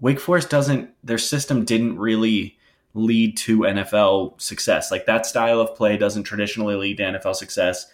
[0.00, 0.90] Wake Forest doesn't.
[1.02, 2.58] Their system didn't really
[2.92, 4.90] lead to NFL success.
[4.90, 7.90] Like that style of play doesn't traditionally lead to NFL success.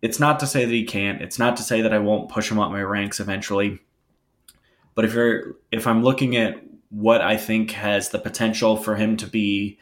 [0.00, 1.20] It's not to say that he can't.
[1.20, 3.80] It's not to say that I won't push him up my ranks eventually.
[5.00, 9.16] But if you're if I'm looking at what I think has the potential for him
[9.16, 9.78] to be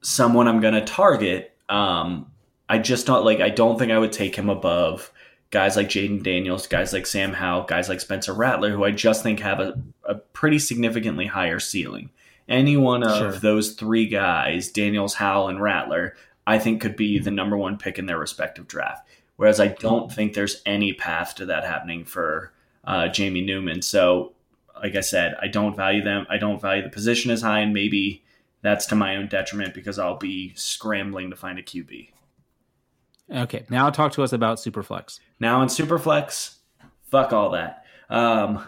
[0.00, 2.30] someone I'm going to target, um,
[2.66, 3.40] I just don't like.
[3.40, 5.12] I don't think I would take him above
[5.50, 9.22] guys like Jayden Daniels, guys like Sam Howe, guys like Spencer Rattler, who I just
[9.22, 12.08] think have a, a pretty significantly higher ceiling.
[12.48, 13.32] Any one of Sure.
[13.32, 17.98] those three guys, Daniels, Howell, and Rattler, I think could be the number one pick
[17.98, 19.06] in their respective draft.
[19.36, 22.52] Whereas I don't think there's any path to that happening for
[22.84, 23.82] uh, Jamie Newman.
[23.82, 24.32] So,
[24.82, 26.26] like I said, I don't value them.
[26.28, 28.24] I don't value the position as high, and maybe
[28.62, 32.10] that's to my own detriment because I'll be scrambling to find a QB.
[33.32, 35.20] okay, now talk to us about Superflex.
[35.40, 36.56] Now in Superflex,
[37.04, 37.84] fuck all that.
[38.08, 38.64] Um,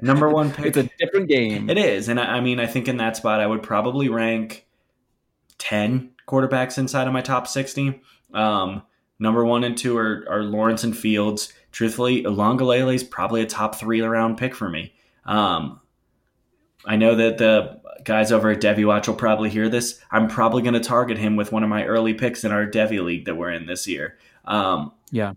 [0.02, 0.66] number one pick.
[0.76, 1.70] it's a different game.
[1.70, 4.66] It is, and I, I mean, I think in that spot, I would probably rank
[5.58, 8.00] ten quarterbacks inside of my top sixty.
[8.34, 8.82] Um,
[9.18, 11.52] number one and two are, are Lawrence and Fields.
[11.70, 14.94] Truthfully, Longalele is probably a top three round pick for me.
[15.24, 15.80] Um,
[16.84, 20.00] I know that the guys over at Devy Watch will probably hear this.
[20.10, 23.02] I'm probably going to target him with one of my early picks in our Devy
[23.02, 24.18] league that we're in this year.
[24.44, 25.34] Um, Yeah.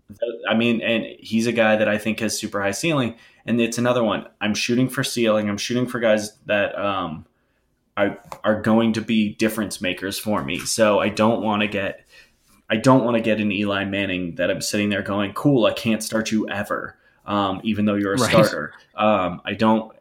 [0.48, 3.14] I mean, and he's a guy that I think has super high ceiling.
[3.44, 4.26] And it's another one.
[4.40, 5.48] I'm shooting for ceiling.
[5.48, 7.26] I'm shooting for guys that um,
[7.96, 10.58] are, are going to be difference makers for me.
[10.58, 12.00] So I don't want to get.
[12.68, 15.72] I don't want to get an Eli Manning that I'm sitting there going, "Cool, I
[15.72, 18.30] can't start you ever," um, even though you're a Right.
[18.30, 18.72] starter.
[18.94, 19.92] Um, I don't.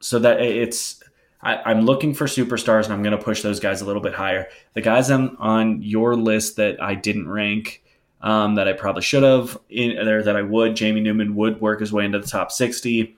[0.00, 1.02] So that it's
[1.42, 4.14] I, I'm looking for superstars, and I'm going to push those guys a little bit
[4.14, 4.48] higher.
[4.74, 7.82] The guys on on your list that I didn't rank,
[8.22, 10.76] um, that I probably should have, in there that I would.
[10.76, 13.16] Jamie Newman would work his way into the top 60.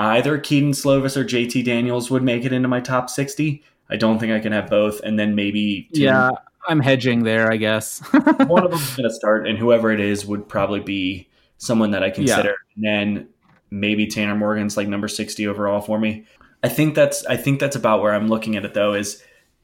[0.00, 3.62] Either Kedon Slovis or JT Daniels would make it into my top 60.
[3.90, 6.30] I don't think I can have both, and then maybe Tim- Yeah,
[6.68, 7.98] I'm hedging there, I guess.
[8.46, 11.28] one of them's going to start, and whoever it is would probably be
[11.58, 12.56] someone that I consider.
[12.76, 13.28] And then
[13.70, 16.24] maybe Tanner Morgan's like number sixty overall for me.
[16.62, 18.94] I think that's I think that's about where I'm looking at it though.
[18.94, 19.22] Is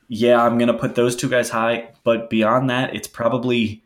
[0.09, 3.83] yeah, I'm going to put those two guys high, but beyond that, it's probably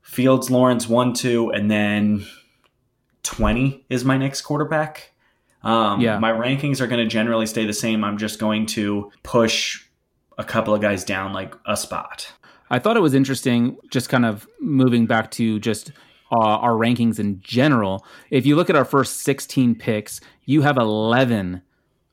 [0.00, 2.24] Fields, Lawrence one, two, and then
[3.22, 5.12] twenty is my next quarterback.
[5.62, 6.18] Um, Yeah.
[6.18, 8.04] my rankings are going to generally stay the same.
[8.04, 9.84] I'm just going to push
[10.38, 12.32] a couple of guys down like a spot.
[12.70, 15.92] I thought it was interesting, just kind of moving back to just
[16.32, 18.04] uh, our rankings in general.
[18.30, 21.62] If you look at our first 16 picks, you have 11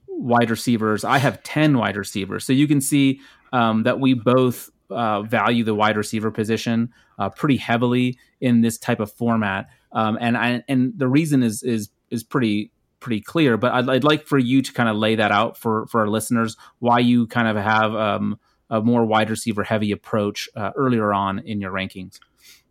[0.08, 1.04] wide receivers.
[1.04, 2.46] I have 10 wide receivers.
[2.46, 3.20] So you can see
[3.52, 8.78] um, that we both uh, value the wide receiver position uh, pretty heavily in this
[8.78, 9.68] type of format.
[9.92, 13.58] Um, and I, and the reason is is is pretty pretty clear.
[13.58, 16.08] But I'd, I'd like for you to kind of lay that out for for our
[16.08, 18.40] listeners why you kind of have um,
[18.70, 22.20] a more wide receiver heavy approach uh, earlier on in your rankings.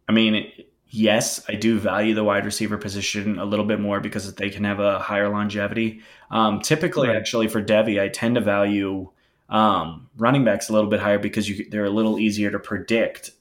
[0.08, 0.52] I mean,
[0.92, 4.62] yes, I do value the wide receiver position a little bit more because they can
[4.64, 6.02] have a higher longevity.
[6.30, 7.16] Um, typically, Right.
[7.16, 9.10] actually, for Devy, I tend to value
[9.48, 13.32] um, running backs a little bit higher because you, they're a little easier to predict.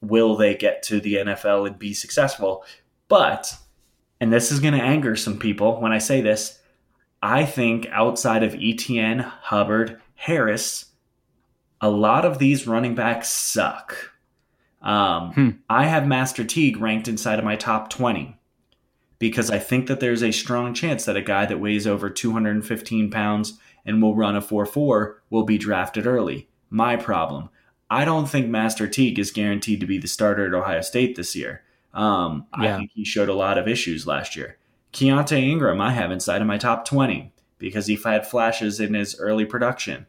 [0.00, 2.64] Will they get to the NFL and be successful?
[3.08, 3.54] But,
[4.20, 6.58] and this is going to anger some people when I say this,
[7.22, 10.86] I think outside of Etienne, Hubbard, Harris,
[11.80, 14.12] a lot of these running backs suck.
[14.84, 15.48] Um, Hmm.
[15.68, 18.36] I have Master Teague ranked inside of my top 20
[19.18, 23.10] because I think that there's a strong chance that a guy that weighs over 215
[23.10, 26.48] pounds and will run a 4 4 will be drafted early.
[26.70, 27.48] My problem.
[27.90, 31.34] I don't think Master Teague is guaranteed to be the starter at Ohio State this
[31.34, 31.62] year.
[31.94, 32.74] Um, Yeah.
[32.74, 34.58] I think he showed a lot of issues last year.
[34.92, 39.18] Keaontay Ingram, I have inside of my top 20 because he had flashes in his
[39.18, 40.06] early production.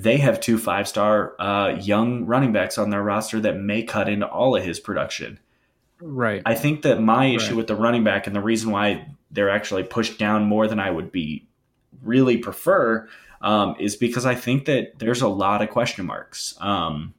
[0.00, 4.08] They have two five star uh, young running backs on their roster that may cut
[4.08, 5.38] into all of his production.
[6.00, 6.40] Right.
[6.46, 9.82] I think that my issue with the running back and the reason why they're actually
[9.82, 11.46] pushed down more than I would be
[12.02, 13.06] really prefer
[13.42, 17.12] um, is because I think that there's a lot of question marks um,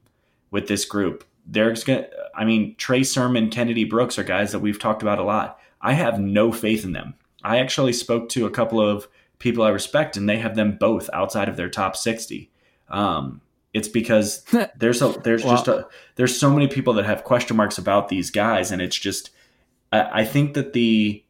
[0.50, 1.24] with this group.
[1.46, 5.24] There's going I mean, Trey Sermon, Kennedy Brooks are guys that we've talked about a
[5.24, 5.60] lot.
[5.80, 7.14] I have no faith in them.
[7.44, 9.06] I actually spoke to a couple of
[9.38, 12.51] people I respect, and they have them both outside of their top 60.
[12.92, 13.40] Um,
[13.74, 14.44] it's because
[14.76, 15.86] there's a there's Well- just a
[16.16, 19.30] there's so many people that have question marks about these guys, and it's just
[19.90, 21.24] I, I think that the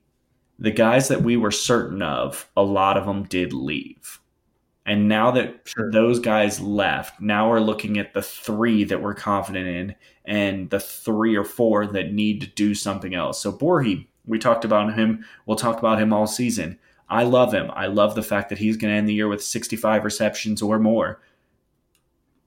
[0.58, 4.20] the guys that we were certain of, a lot of them did leave.
[4.84, 5.90] And now that Sure.
[5.92, 9.94] those guys left, now we're looking at the three that we're confident in
[10.24, 13.40] and the three or four that need to do something else.
[13.40, 15.24] So Borghi, we talked about him.
[15.46, 16.78] We'll talk about him all season.
[17.08, 17.70] I love him.
[17.74, 20.78] I love the fact that he's going to end the year with 65 receptions or
[20.80, 21.20] more.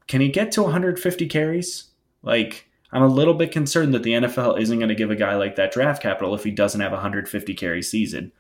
[0.08, 1.86] Can he get to 150 carries?
[2.22, 5.36] Like, I'm a little bit concerned that the NFL isn't going to give a guy
[5.36, 8.32] like that draft capital if he doesn't have a 150 carry season.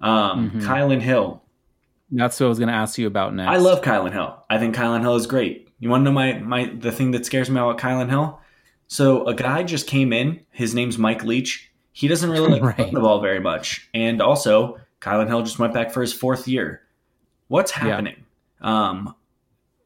[0.00, 0.62] Um, Mhm.
[0.62, 1.42] Kylin Hill.
[2.10, 3.50] That's what I was going to ask you about next.
[3.50, 4.36] I love Kylin Hill.
[4.50, 5.68] I think Kylin Hill is great.
[5.78, 8.40] You want to know my, my the thing that scares me about Kylin Hill?
[8.88, 10.40] So a guy just came in.
[10.50, 11.70] His name's Mike Leach.
[11.92, 12.92] He doesn't really like Right.
[12.92, 13.88] the ball very much.
[13.94, 16.82] And also, Kylin Hill just went back for his fourth year.
[17.48, 17.84] What's Yeah.
[17.90, 18.24] happening?
[18.60, 19.14] Um,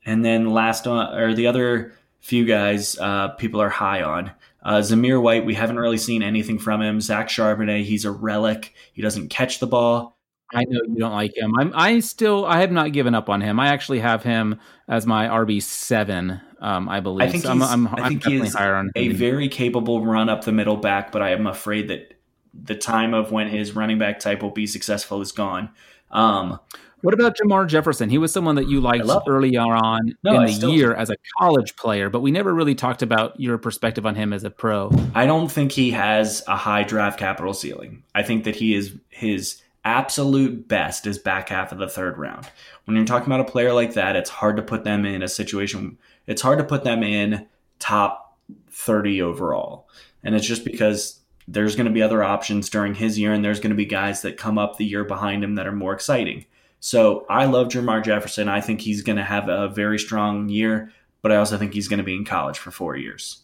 [0.07, 4.31] and then last on, or the other few guys, uh, people are high on.
[4.63, 7.01] Uh, Zamir White, we haven't really seen anything from him.
[7.01, 8.73] Zach Charbonnet, he's a relic.
[8.95, 10.17] He doesn't catch the ball.
[10.55, 11.53] I know you don't like him.
[11.59, 11.73] I'm.
[11.75, 12.47] I still.
[12.47, 13.59] I have not given up on him.
[13.59, 16.41] I actually have him as my RB seven.
[16.61, 17.29] Um, I believe.
[17.29, 17.59] I think So I'm.
[17.59, 18.93] he's- I'm, I I'm think he is higher on him.
[18.95, 22.15] a very capable run up the middle back, but I am afraid that
[22.55, 25.71] the time of when his running back type will be successful is gone.
[26.13, 26.61] Um,
[27.05, 28.09] What about Jermar Jefferson?
[28.09, 31.17] He was someone that you liked earlier on No, in I the year as a
[31.39, 34.91] college player, but we never really talked about your perspective on him as a pro.
[35.15, 38.05] I don't think he has a high draft capital ceiling.
[38.15, 42.49] I think that he is his absolute best is back half of the third round.
[42.87, 45.29] When you're talking about a player like that, it's hard to put them in a
[45.29, 45.99] situation.
[46.27, 47.47] It's hard to put them in
[47.81, 48.39] top
[48.71, 49.91] 30 overall.
[50.23, 53.61] And it's just because there's going to be other options during his year, and there's
[53.61, 56.47] going to be guys that come up the year behind him that are more exciting.
[56.87, 58.47] So I love Jermar Jefferson.
[58.47, 61.89] I think he's going to have a very strong year, but I also think he's
[61.89, 63.43] going to be in college for four years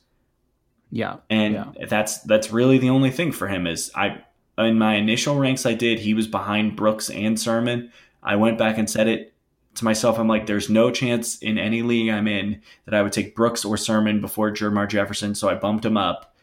[0.90, 1.16] Yeah.
[1.30, 1.86] and Yeah.
[1.88, 4.18] that's that's really the only thing for him is I
[4.58, 7.90] in my initial ranks I did he was behind Brooks and Sermon.
[8.22, 9.32] I went back and said it
[9.76, 10.18] to myself.
[10.18, 13.64] I'm like, there's no chance in any league I'm in that I would take Brooks
[13.64, 16.36] or Sermon before Jermar Jefferson, so I bumped him up.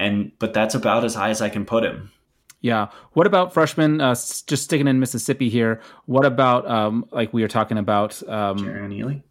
[0.00, 2.10] And but that's about as high as I can put him.
[2.66, 2.88] Yeah.
[3.12, 4.00] What about freshmen?
[4.00, 5.80] Uh, just sticking in Mississippi here.
[6.06, 8.20] What about um, like we were talking about?
[8.28, 9.22] Um, Jerrion Ealy.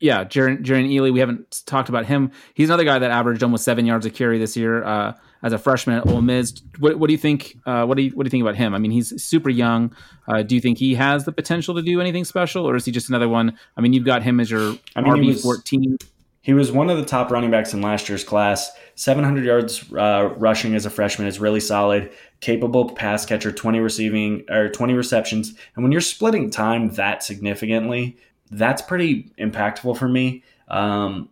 [0.00, 1.10] yeah, Jerrion, Ealy.
[1.10, 2.30] We haven't talked about him.
[2.52, 5.58] He's another guy that averaged almost seven yards a carry this year uh, as a
[5.58, 6.52] freshman at Ole Miss.
[6.78, 7.56] What, what do you think?
[7.64, 8.74] Uh, what do you what do you think about him?
[8.74, 9.96] I mean, he's super young.
[10.28, 12.92] Uh, do you think he has the potential to do anything special, or is he
[12.92, 13.56] just another one?
[13.78, 15.96] I mean, you've got him as your I mean, RB fourteen.
[16.42, 18.68] He was one of the top running backs in last year's class.
[18.96, 22.10] 700 yards uh, rushing as a freshman is really solid.
[22.42, 25.54] Capable pass catcher, 20 receiving or 20 receptions.
[25.74, 28.18] And when you're splitting time that significantly,
[28.50, 30.44] that's pretty impactful for me.
[30.68, 31.30] Um,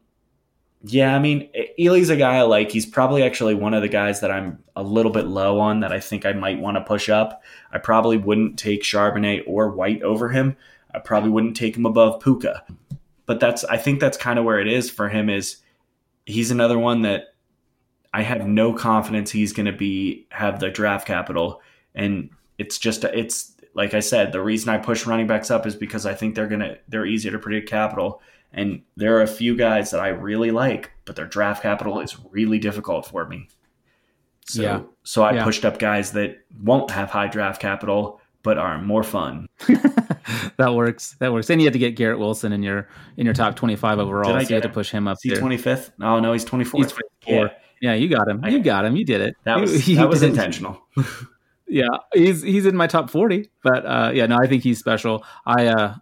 [0.82, 2.70] yeah, I mean, Ealy's a guy I like.
[2.70, 5.92] He's probably actually one of the guys that I'm a little bit low on that
[5.92, 7.42] I think I might want to push up.
[7.70, 10.56] I probably wouldn't take Charbonnet or White over him.
[10.94, 12.64] I probably wouldn't take him above Puka
[13.30, 15.58] but that's I think that's kind of where it is for him is
[16.26, 17.29] he's another one that
[18.12, 21.62] I have no confidence he's going to be have the draft capital
[21.94, 25.76] and it's just it's like I said the reason I push running backs up is
[25.76, 28.20] because I think they're going to they're easier to predict capital
[28.52, 32.16] and there are a few guys that I really like but their draft capital is
[32.30, 33.48] really difficult for me.
[34.46, 34.80] So Yeah.
[35.04, 35.44] so I Yeah.
[35.44, 39.46] pushed up guys that won't have high draft capital but are more fun.
[40.56, 41.14] that works.
[41.20, 41.50] That works.
[41.50, 44.32] And you had to get Garrett Wilson in your in your top twenty five overall.
[44.32, 45.90] Did I so you had get to push him up Is he 25th?
[46.00, 46.76] Oh no, he's 24th.
[46.76, 47.00] He's 24.
[47.26, 47.48] Yeah,
[47.80, 48.44] you got him.
[48.44, 48.96] You got him.
[48.96, 49.36] You did it.
[49.44, 50.80] That was you that was intentional.
[51.72, 53.48] Yeah, he's he's in my top forty.
[53.62, 55.24] But uh, yeah, no, I think he's special.
[55.46, 55.94] I uh,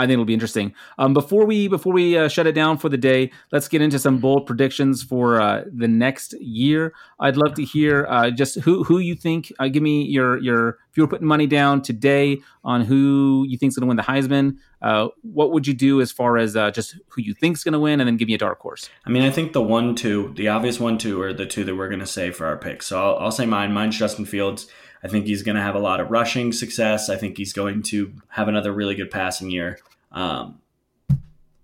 [0.00, 0.74] I think it'll be interesting.
[0.98, 3.98] Um, before we before we uh, shut it down for the day, let's get into
[3.98, 6.94] some bold predictions for uh, the next year.
[7.18, 9.52] I'd love to hear uh, just who who you think.
[9.58, 13.58] Uh, give me your your if you were putting money down today on who you
[13.58, 14.56] think's going to win the Heisman.
[14.80, 17.78] Uh, what would you do as far as uh, just who you think's going to
[17.78, 18.88] win, and then give me a dark horse?
[19.04, 21.76] I mean, I think the one two, the obvious one two, are the two that
[21.76, 22.86] we're going to say for our picks.
[22.86, 23.72] So I'll, I'll say mine.
[23.74, 24.66] Mine's Justin Fields.
[25.02, 27.08] I think he's going to have a lot of rushing success.
[27.08, 29.78] I think he's going to have another really good passing year.
[30.12, 30.60] Um,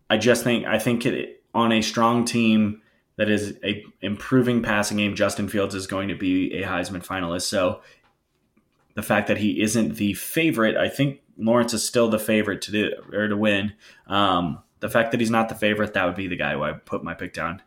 [0.09, 2.83] I just think I think it, on a strong team
[3.17, 7.43] that is a improving passing game, Justin Fields is going to be a Heisman finalist.
[7.43, 7.81] So
[8.95, 12.73] the fact that he isn't the favorite, I think Lawrence is still the favorite to
[12.73, 13.73] do or to win.
[14.07, 16.73] Um, the fact that he's not the favorite, that would be the guy who I
[16.73, 17.63] put my pick down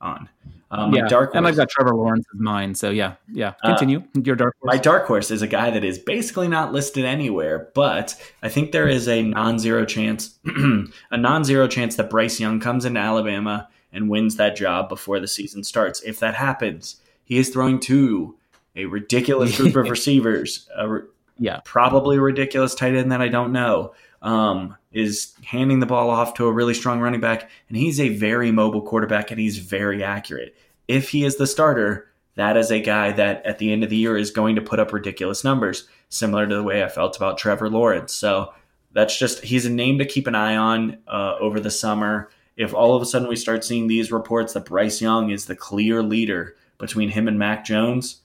[0.00, 0.28] on.
[0.70, 2.74] Um, yeah, dark horse, and I've got Trevor Lawrence as mine.
[2.74, 3.54] So yeah, yeah.
[3.62, 4.74] Uh, Continue uh, your dark horse.
[4.74, 8.72] My dark horse is a guy that is basically not listed anywhere, but I think
[8.72, 10.38] there is a non-zero chance,
[11.10, 15.28] a non-zero chance that Bryce Young comes into Alabama and wins that job before the
[15.28, 16.02] season starts.
[16.02, 18.36] If that happens, he is throwing to
[18.74, 20.68] a ridiculous group of receivers.
[20.76, 20.98] A,
[21.38, 23.94] yeah, probably a ridiculous tight end that I don't know.
[24.20, 28.08] Um, is handing the ball off to a really strong running back, and he's a
[28.08, 30.56] very mobile quarterback and he's very accurate.
[30.88, 33.96] If he is the starter, that is a guy that at the end of the
[33.96, 37.36] year is going to put up ridiculous numbers, similar to the way I felt about
[37.36, 38.14] Trevor Lawrence.
[38.14, 38.54] So
[38.92, 42.30] that's just, he's a name to keep an eye on uh, over the summer.
[42.56, 45.56] If all of a sudden we start seeing these reports that Bryce Young is the
[45.56, 48.22] clear leader between him and Mac Jones,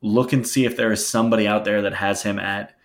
[0.00, 2.76] look and see if there is somebody out there that has him at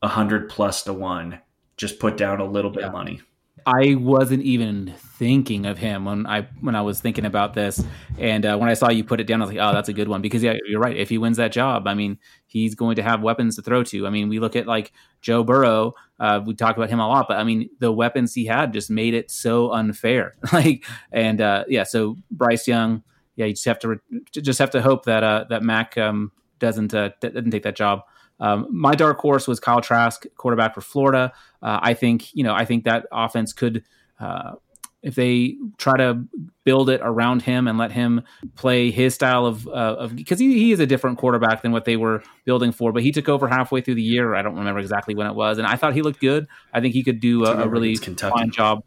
[0.00, 1.40] 100 plus to one
[1.78, 2.88] just put down a little bit yeah.
[2.88, 3.22] of money.
[3.66, 7.82] I wasn't even thinking of him when I when I was thinking about this,
[8.16, 9.92] and uh, when I saw you put it down, I was like, "Oh, that's a
[9.92, 10.96] good one." Because yeah, you're right.
[10.96, 14.06] If he wins that job, I mean, he's going to have weapons to throw to.
[14.06, 15.94] I mean, we look at like Joe Burrow.
[16.18, 18.90] Uh, we talk about him a lot, but I mean, the weapons he had just
[18.90, 20.36] made it so unfair.
[20.52, 23.02] like, and uh, yeah, so Bryce Young,
[23.36, 26.32] yeah, you just have to re- just have to hope that uh, that Mac um,
[26.58, 28.00] doesn't uh, doesn't take that job.
[28.40, 31.32] Um, my dark horse was Kyle Trask, quarterback for Florida.
[31.62, 33.84] Uh, I think you know I think that offense could.
[34.18, 34.52] Uh,
[35.00, 36.24] if they try to
[36.64, 38.22] build it around him and let him
[38.56, 41.96] play his style of of because he, he is a different quarterback than what they
[41.96, 44.34] were building for, but he took over halfway through the year.
[44.34, 46.48] I don't remember exactly when it was, and I thought he looked good.
[46.72, 48.82] I think he could do a, a really fine job.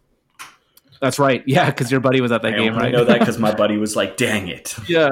[1.02, 1.43] That's right.
[1.47, 2.86] Yeah, because your buddy was at that I game, right?
[2.86, 5.10] I know that because my buddy was like, "Dang it!" Yeah,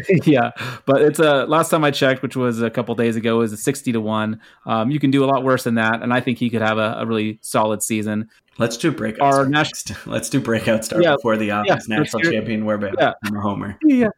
[0.24, 0.50] yeah,
[0.86, 3.52] but it's a uh, last time I checked, which was a couple days ago, is
[3.52, 4.40] a sixty to one.
[4.66, 6.78] Um, you can do a lot worse than that, and I think he could have
[6.78, 8.28] a, a really solid season.
[8.58, 9.22] Let's do breakout.
[9.22, 12.66] Our national, let's do breakout start yeah, before the obvious yeah, national champion.
[12.66, 13.14] Where yeah.
[13.24, 13.78] I'm a homer.
[13.92, 14.08] Yeah.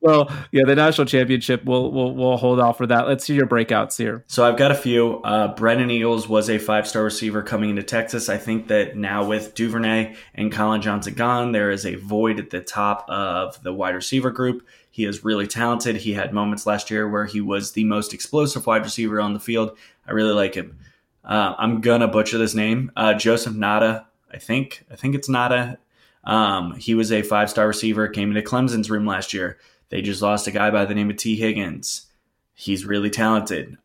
[0.00, 1.64] Well, yeah, the national championship.
[1.64, 3.06] We'll we'll we'll hold off for that.
[3.06, 4.24] Let's see your breakouts here.
[4.26, 5.20] So I've got a few.
[5.22, 8.28] Uh, Brennan Eagles was a five star receiver coming into Texas.
[8.28, 12.50] I think that now with Duvernay and Collin Johnson gone, there is a void at
[12.50, 14.66] the top of the wide receiver group.
[14.94, 15.96] He is really talented.
[15.96, 19.40] He had moments last year where he was the most explosive wide receiver on the
[19.40, 19.76] field.
[20.06, 20.78] I really like him.
[21.24, 22.92] Uh, I'm gonna butcher this name.
[22.94, 24.86] Uh, Joseph Ngata, I think.
[24.88, 25.78] I think it's Ngata.
[26.22, 28.06] Um, he was a five star receiver.
[28.06, 29.58] Came into Clemson's room last year.
[29.88, 32.06] They just lost a guy by the name of Tee Higgins.
[32.54, 33.76] He's really talented.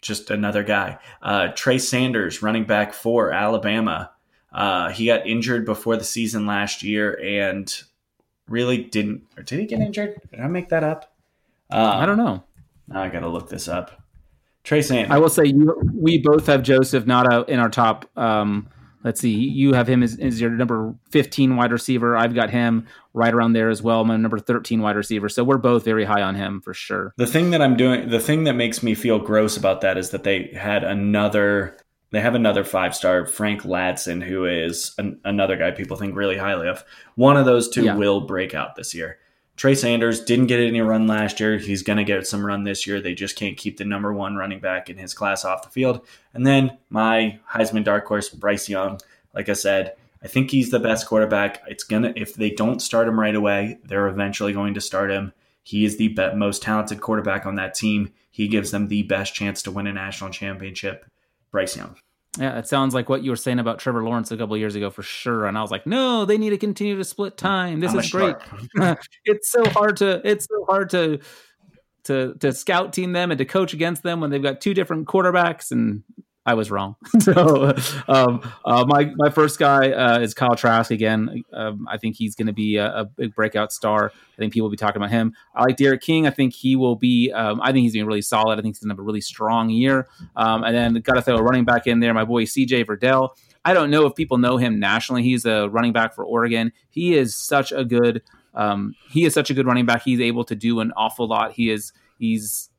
[0.00, 1.00] Just another guy.
[1.22, 4.12] Uh, Trey Sanders, running back for Alabama.
[4.52, 7.82] Uh, he got injured before the season last year and
[8.48, 9.22] really didn't.
[9.36, 10.20] Or did he get injured?
[10.30, 11.12] Did I make that up?
[11.70, 12.44] Um, I don't know.
[12.88, 14.02] Now I got to look this up.
[14.62, 15.12] Trey Sanders.
[15.12, 18.06] I will say you, we both have Joseph Ngata in our top.
[18.18, 18.68] Um,
[19.04, 22.16] let's see, you have him as, as, your number 15 wide receiver.
[22.16, 24.04] I've got him right around there as well.
[24.04, 25.28] My number 13 wide receiver.
[25.28, 27.14] So we're both very high on him for sure.
[27.16, 30.10] The thing that I'm doing, the thing that makes me feel gross about that is
[30.10, 31.76] that they had another
[32.16, 36.38] they have another five star, Frank Ladson, who is an, another guy people think really
[36.38, 36.82] highly of.
[37.14, 37.94] One of those two yeah.
[37.94, 39.18] will break out this year.
[39.56, 41.58] Trey Sanders didn't get any run last year.
[41.58, 43.02] He's going to get some run this year.
[43.02, 46.06] They just can't keep the number one running back in his class off the field.
[46.32, 48.98] And then my Heisman dark horse, Bryce Young.
[49.34, 51.64] Like I said, I think he's the best quarterback.
[51.68, 55.34] It's gonna if they don't start him right away, they're eventually going to start him.
[55.62, 58.14] He is the most talented quarterback on that team.
[58.30, 61.04] He gives them the best chance to win a national championship.
[61.50, 61.96] Bryce Young.
[62.38, 64.90] Yeah, it sounds like what you were saying about Trevor Lawrence a couple years ago
[64.90, 65.46] for sure.
[65.46, 67.80] And I was like, no, they need to continue to split time.
[67.80, 68.36] This I'm is great.
[69.24, 71.20] it's so hard to it's so hard to
[72.04, 75.06] to to scout team them and to coach against them when they've got two different
[75.06, 75.70] quarterbacks.
[75.70, 76.02] And
[76.46, 76.94] I was wrong.
[77.20, 77.74] so
[78.08, 81.42] um, uh, my my first guy uh, is Kyle Trask again.
[81.52, 84.12] Um, I think he's going to be a, a, big breakout star.
[84.14, 85.34] I think people will be talking about him.
[85.54, 86.26] I like D'Eriq King.
[86.26, 87.32] I think he will be.
[87.32, 88.58] Um, I think he's being really solid.
[88.58, 90.06] I think he's going to have a really strong year.
[90.36, 92.14] Um, and then got to throw a running back in there.
[92.14, 92.84] My boy C.J.
[92.84, 93.30] Verdell.
[93.64, 95.24] I don't know if people know him nationally.
[95.24, 96.72] He's a running back for Oregon.
[96.90, 98.22] He is such a good.
[98.54, 100.02] Um, he is such a good running back.
[100.02, 101.52] He's able to do an awful lot.
[101.52, 101.92] He is.
[102.18, 102.70] He's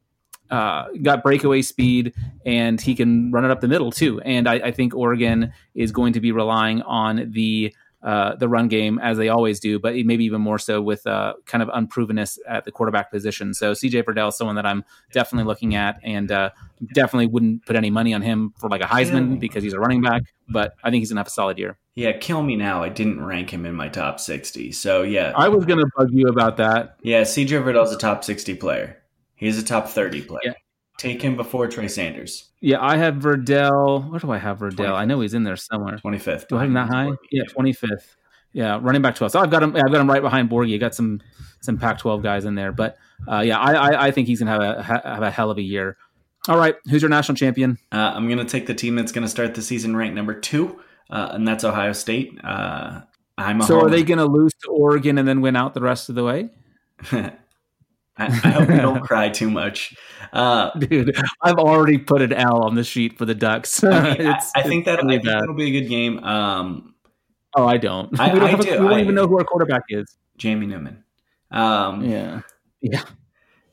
[0.50, 2.14] uh, got breakaway speed
[2.46, 4.22] and he can run it up the middle too.
[4.22, 7.74] And I, I think Oregon is going to be relying on the
[8.04, 11.34] uh, the run game as they always do, but maybe even more so with uh,
[11.46, 13.54] kind of unprovenness at the quarterback position.
[13.54, 16.52] So CJ Verdell is someone that I'm definitely looking at, and uh,
[16.94, 20.02] definitely wouldn't put any money on him for like a Heisman because he's a running
[20.02, 20.22] back.
[20.48, 21.78] But I think he's gonna have a solid year.
[21.96, 22.84] Yeah, kill me now.
[22.84, 26.28] I didn't rank him in my top sixty, so yeah, I was gonna bug you
[26.28, 26.98] about that.
[27.02, 29.02] Yeah, CJ Verdell's a top sixty player.
[29.38, 30.40] He's a top 30 player.
[30.44, 30.54] Yeah.
[30.98, 32.50] Take him before Trey Sanders.
[32.60, 34.10] Yeah, I have Verdell.
[34.10, 34.78] Where do I have Verdell?
[34.78, 34.94] 25th.
[34.94, 35.98] I know he's in there somewhere.
[35.98, 36.48] 25th.
[36.48, 37.12] Do I have him that high?
[37.32, 38.16] Yeah, 25th.
[38.52, 39.34] Yeah, running back 12.
[39.34, 39.76] So I've got him.
[39.76, 40.74] I've got him right behind Borghi.
[40.74, 41.22] I got some
[41.62, 42.98] some Pac-12 guys in there, but
[43.32, 45.62] uh, yeah, I, I, I think he's gonna have a have a hell of a
[45.62, 45.98] year.
[46.48, 47.78] All right, who's your national champion?
[47.92, 50.80] Uh, I'm gonna take the team that's gonna start the season ranked number two,
[51.12, 52.40] uh, and that's Ohio State.
[52.44, 53.02] Uh,
[53.38, 56.16] I'm so are they gonna lose to Oregon and then win out the rest of
[56.16, 56.50] the way?
[58.18, 59.96] I, I hope you don't cry too much.
[60.34, 63.84] Uh, Dude, I've already put an L on the sheet for the Ducks.
[63.84, 66.24] I, mean, I, I think that really that'll be a good game.
[66.24, 66.96] Um,
[67.56, 68.20] oh, I don't.
[68.20, 68.72] I, we don't, do.
[68.82, 70.18] we don't even know who our quarterback is.
[70.38, 71.04] Jamie Newman.
[71.52, 72.42] Um, yeah,
[72.82, 73.04] yeah,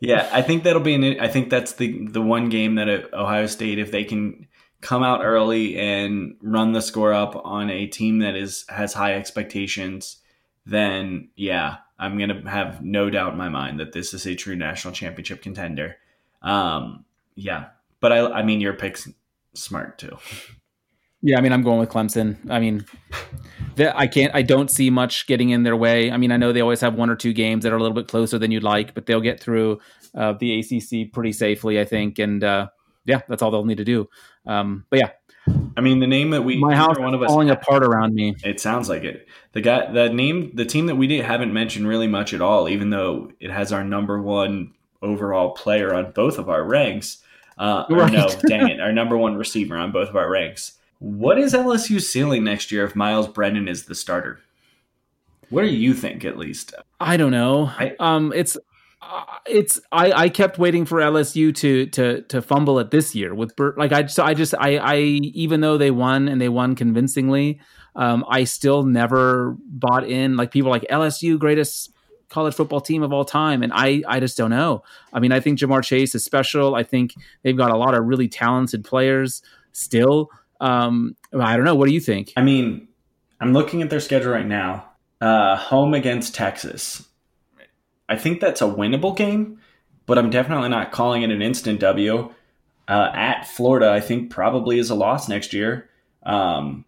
[0.00, 0.28] yeah.
[0.32, 1.20] I think that'll be an.
[1.20, 4.46] I think that's the the one game that Ohio State, if they can
[4.80, 9.14] come out early and run the score up on a team that is has high
[9.14, 10.18] expectations,
[10.66, 14.34] then yeah, I'm going to have no doubt in my mind that this is a
[14.34, 15.96] true national championship contender.
[16.42, 17.66] Um, yeah,
[18.00, 19.08] but I, I mean, your pick's
[19.54, 20.18] smart too.
[21.22, 22.36] Yeah, I mean, I'm going with Clemson.
[22.50, 22.84] I mean,
[23.78, 26.10] I can't, I don't see much getting in their way.
[26.10, 27.94] I mean, I know they always have one or two games that are a little
[27.94, 29.80] bit closer than you'd like, but they'll get through
[30.14, 32.18] uh, the ACC pretty safely, I think.
[32.18, 32.68] And uh,
[33.06, 34.06] yeah, that's all they'll need to do.
[34.46, 35.10] Um, but yeah,
[35.76, 38.36] I mean, the name that we my house one of us falling apart around me.
[38.44, 39.28] It sounds like it.
[39.52, 42.68] The guy, the name, the team that we didn't, haven't mentioned really much at all,
[42.68, 44.72] even though it has our number one
[45.02, 47.18] overall player on both of our ranks.
[47.58, 48.12] Uh, right.
[48.12, 50.72] no, dang it, our number one receiver on both of our ranks.
[50.98, 54.40] What is LSU's ceiling next year if Myles Brennan is the starter?
[55.50, 56.74] What do you think, at least?
[56.98, 57.66] I don't know.
[57.78, 58.56] I, um, it's
[59.46, 63.54] it's I, I kept waiting for LSU to to to fumble it this year with
[63.56, 63.78] Bert.
[63.78, 67.60] Like I so I just I I even though they won and they won convincingly,
[67.96, 70.36] um, I still never bought in.
[70.36, 71.92] Like people like LSU greatest
[72.28, 74.82] college football team of all time, and I I just don't know.
[75.12, 76.74] I mean, I think Ja'Marr Chase is special.
[76.74, 79.42] I think they've got a lot of really talented players
[79.72, 80.30] still.
[80.60, 81.74] Um, I don't know.
[81.74, 82.32] What do you think?
[82.36, 82.88] I mean,
[83.40, 84.90] I'm looking at their schedule right now.
[85.20, 87.06] Uh, home against Texas
[88.08, 89.60] I think that's a winnable game,
[90.06, 92.32] but I'm definitely not calling it an instant W.
[92.86, 95.88] Uh, at Florida, I think probably is a loss next year.
[96.22, 96.84] Um,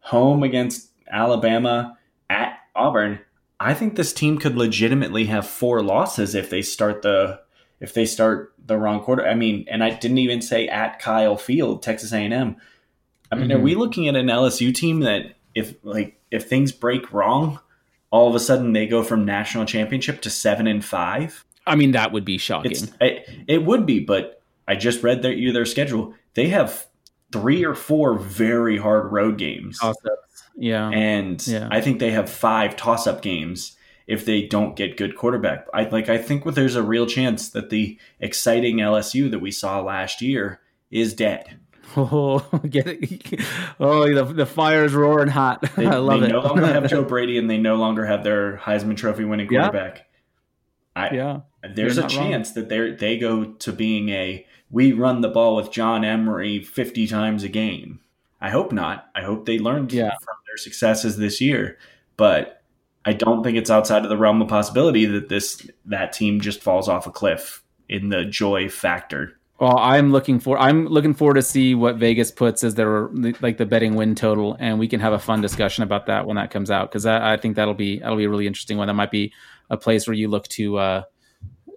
[0.00, 1.96] home against Alabama,
[2.28, 3.20] at Auburn,
[3.60, 7.40] I think this team could legitimately have four losses if they start the
[7.80, 9.26] if they start the wrong quarter.
[9.26, 12.56] I mean, and I didn't even say at Kyle Field, Texas A&M.
[13.30, 13.52] I mean, mm-hmm.
[13.52, 17.60] are we looking at an LSU team that if like if things break wrong,
[18.10, 21.44] all of a sudden they go from national championship to seven and five.
[21.66, 22.88] I mean, that would be shocking.
[23.00, 26.14] It, it, would be, but I just read their their schedule.
[26.34, 26.86] They have
[27.32, 29.78] three or four very hard road games.
[30.56, 31.68] Yeah, and yeah.
[31.70, 35.66] I think they have five toss up games if they don't get good quarterback.
[35.74, 36.08] I like.
[36.08, 40.60] I think there's a real chance that the exciting LSU that we saw last year
[40.90, 41.60] is dead.
[41.96, 43.40] Oh, get it!
[43.80, 45.64] Oh, the, the fire's roaring hot.
[45.76, 46.32] They, I love they it.
[46.32, 50.06] no longer have Joe Brady, and they no longer have their Heisman Trophy winning quarterback.
[50.96, 51.02] Yeah.
[51.02, 51.40] I, yeah.
[51.74, 52.54] There's a chance wrong.
[52.54, 57.06] that they they go to being a we run the ball with John Emery 50
[57.06, 58.00] times a game.
[58.40, 59.08] I hope not.
[59.14, 60.10] I hope they learned yeah.
[60.10, 61.78] from their successes this year,
[62.16, 62.62] but
[63.04, 66.62] I don't think it's outside of the realm of possibility that this that team just
[66.62, 69.37] falls off a cliff in the joy factor.
[69.58, 73.08] Well, I'm looking for I'm looking forward to see what Vegas puts as their
[73.40, 76.36] like the betting win total, and we can have a fun discussion about that when
[76.36, 78.86] that comes out because I, I, think that'll be that'll be a really interesting one.
[78.86, 79.32] That might be
[79.68, 81.02] a place where you look to uh,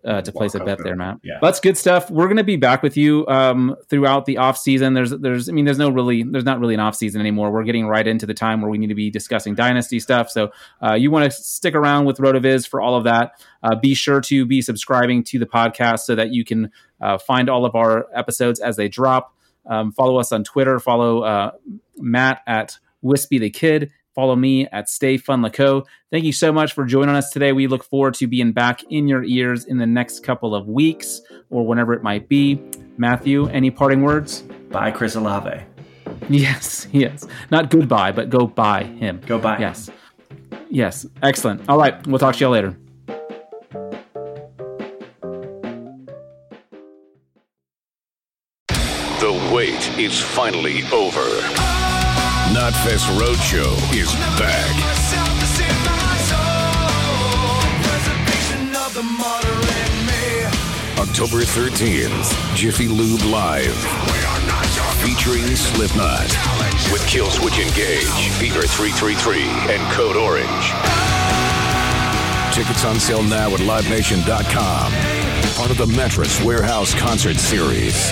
[0.06, 1.20] uh, to place a bet there, Matt.
[1.24, 1.36] Yeah.
[1.41, 2.10] That's good stuff.
[2.10, 4.93] We're going to be back with you um, throughout the off season.
[4.93, 7.52] There's, there's, I mean, there's no really, there's not really an off season anymore.
[7.52, 10.30] We're getting right into the time where we need to be discussing dynasty stuff.
[10.30, 13.41] So uh, you want to stick around with Rotoviz for all of that.
[13.64, 17.49] Uh, be sure to be subscribing to the podcast so that you can uh, find
[17.49, 19.36] all of our episodes as they drop.
[19.68, 20.80] Um, follow us on Twitter.
[20.80, 21.52] Follow uh,
[21.97, 23.91] Matt at Wispy the Kid.
[24.14, 25.84] Follow me at Stay Fun Laco.
[26.12, 27.53] Thank you so much for joining us today.
[27.53, 31.22] We look forward to being back in your ears in the next couple of weeks
[31.49, 32.62] or whenever it might be.
[32.97, 34.41] Matthew, any parting words?
[34.70, 35.62] Bye, Chris Olave.
[36.30, 37.26] Yes, yes.
[37.49, 39.22] Not goodbye, but go by him.
[39.26, 39.59] Go by.
[39.59, 39.89] Yes.
[40.70, 41.05] Yes.
[41.24, 41.68] Excellent.
[41.70, 42.05] All right.
[42.07, 42.78] We'll talk to y'all later.
[49.20, 51.70] The wait is finally over.
[52.52, 54.68] Knotfest Roadshow is back.
[60.99, 63.74] October 13th, Jiffy Lube Live.
[64.99, 66.28] Featuring Slipknot.
[66.91, 69.43] With Killswitch Engage, Fever 333,
[69.74, 70.74] and Code Orange.
[72.54, 74.91] Tickets on sale now at LiveNation.com.
[75.56, 78.12] Part of the Mattress Warehouse Concert Series.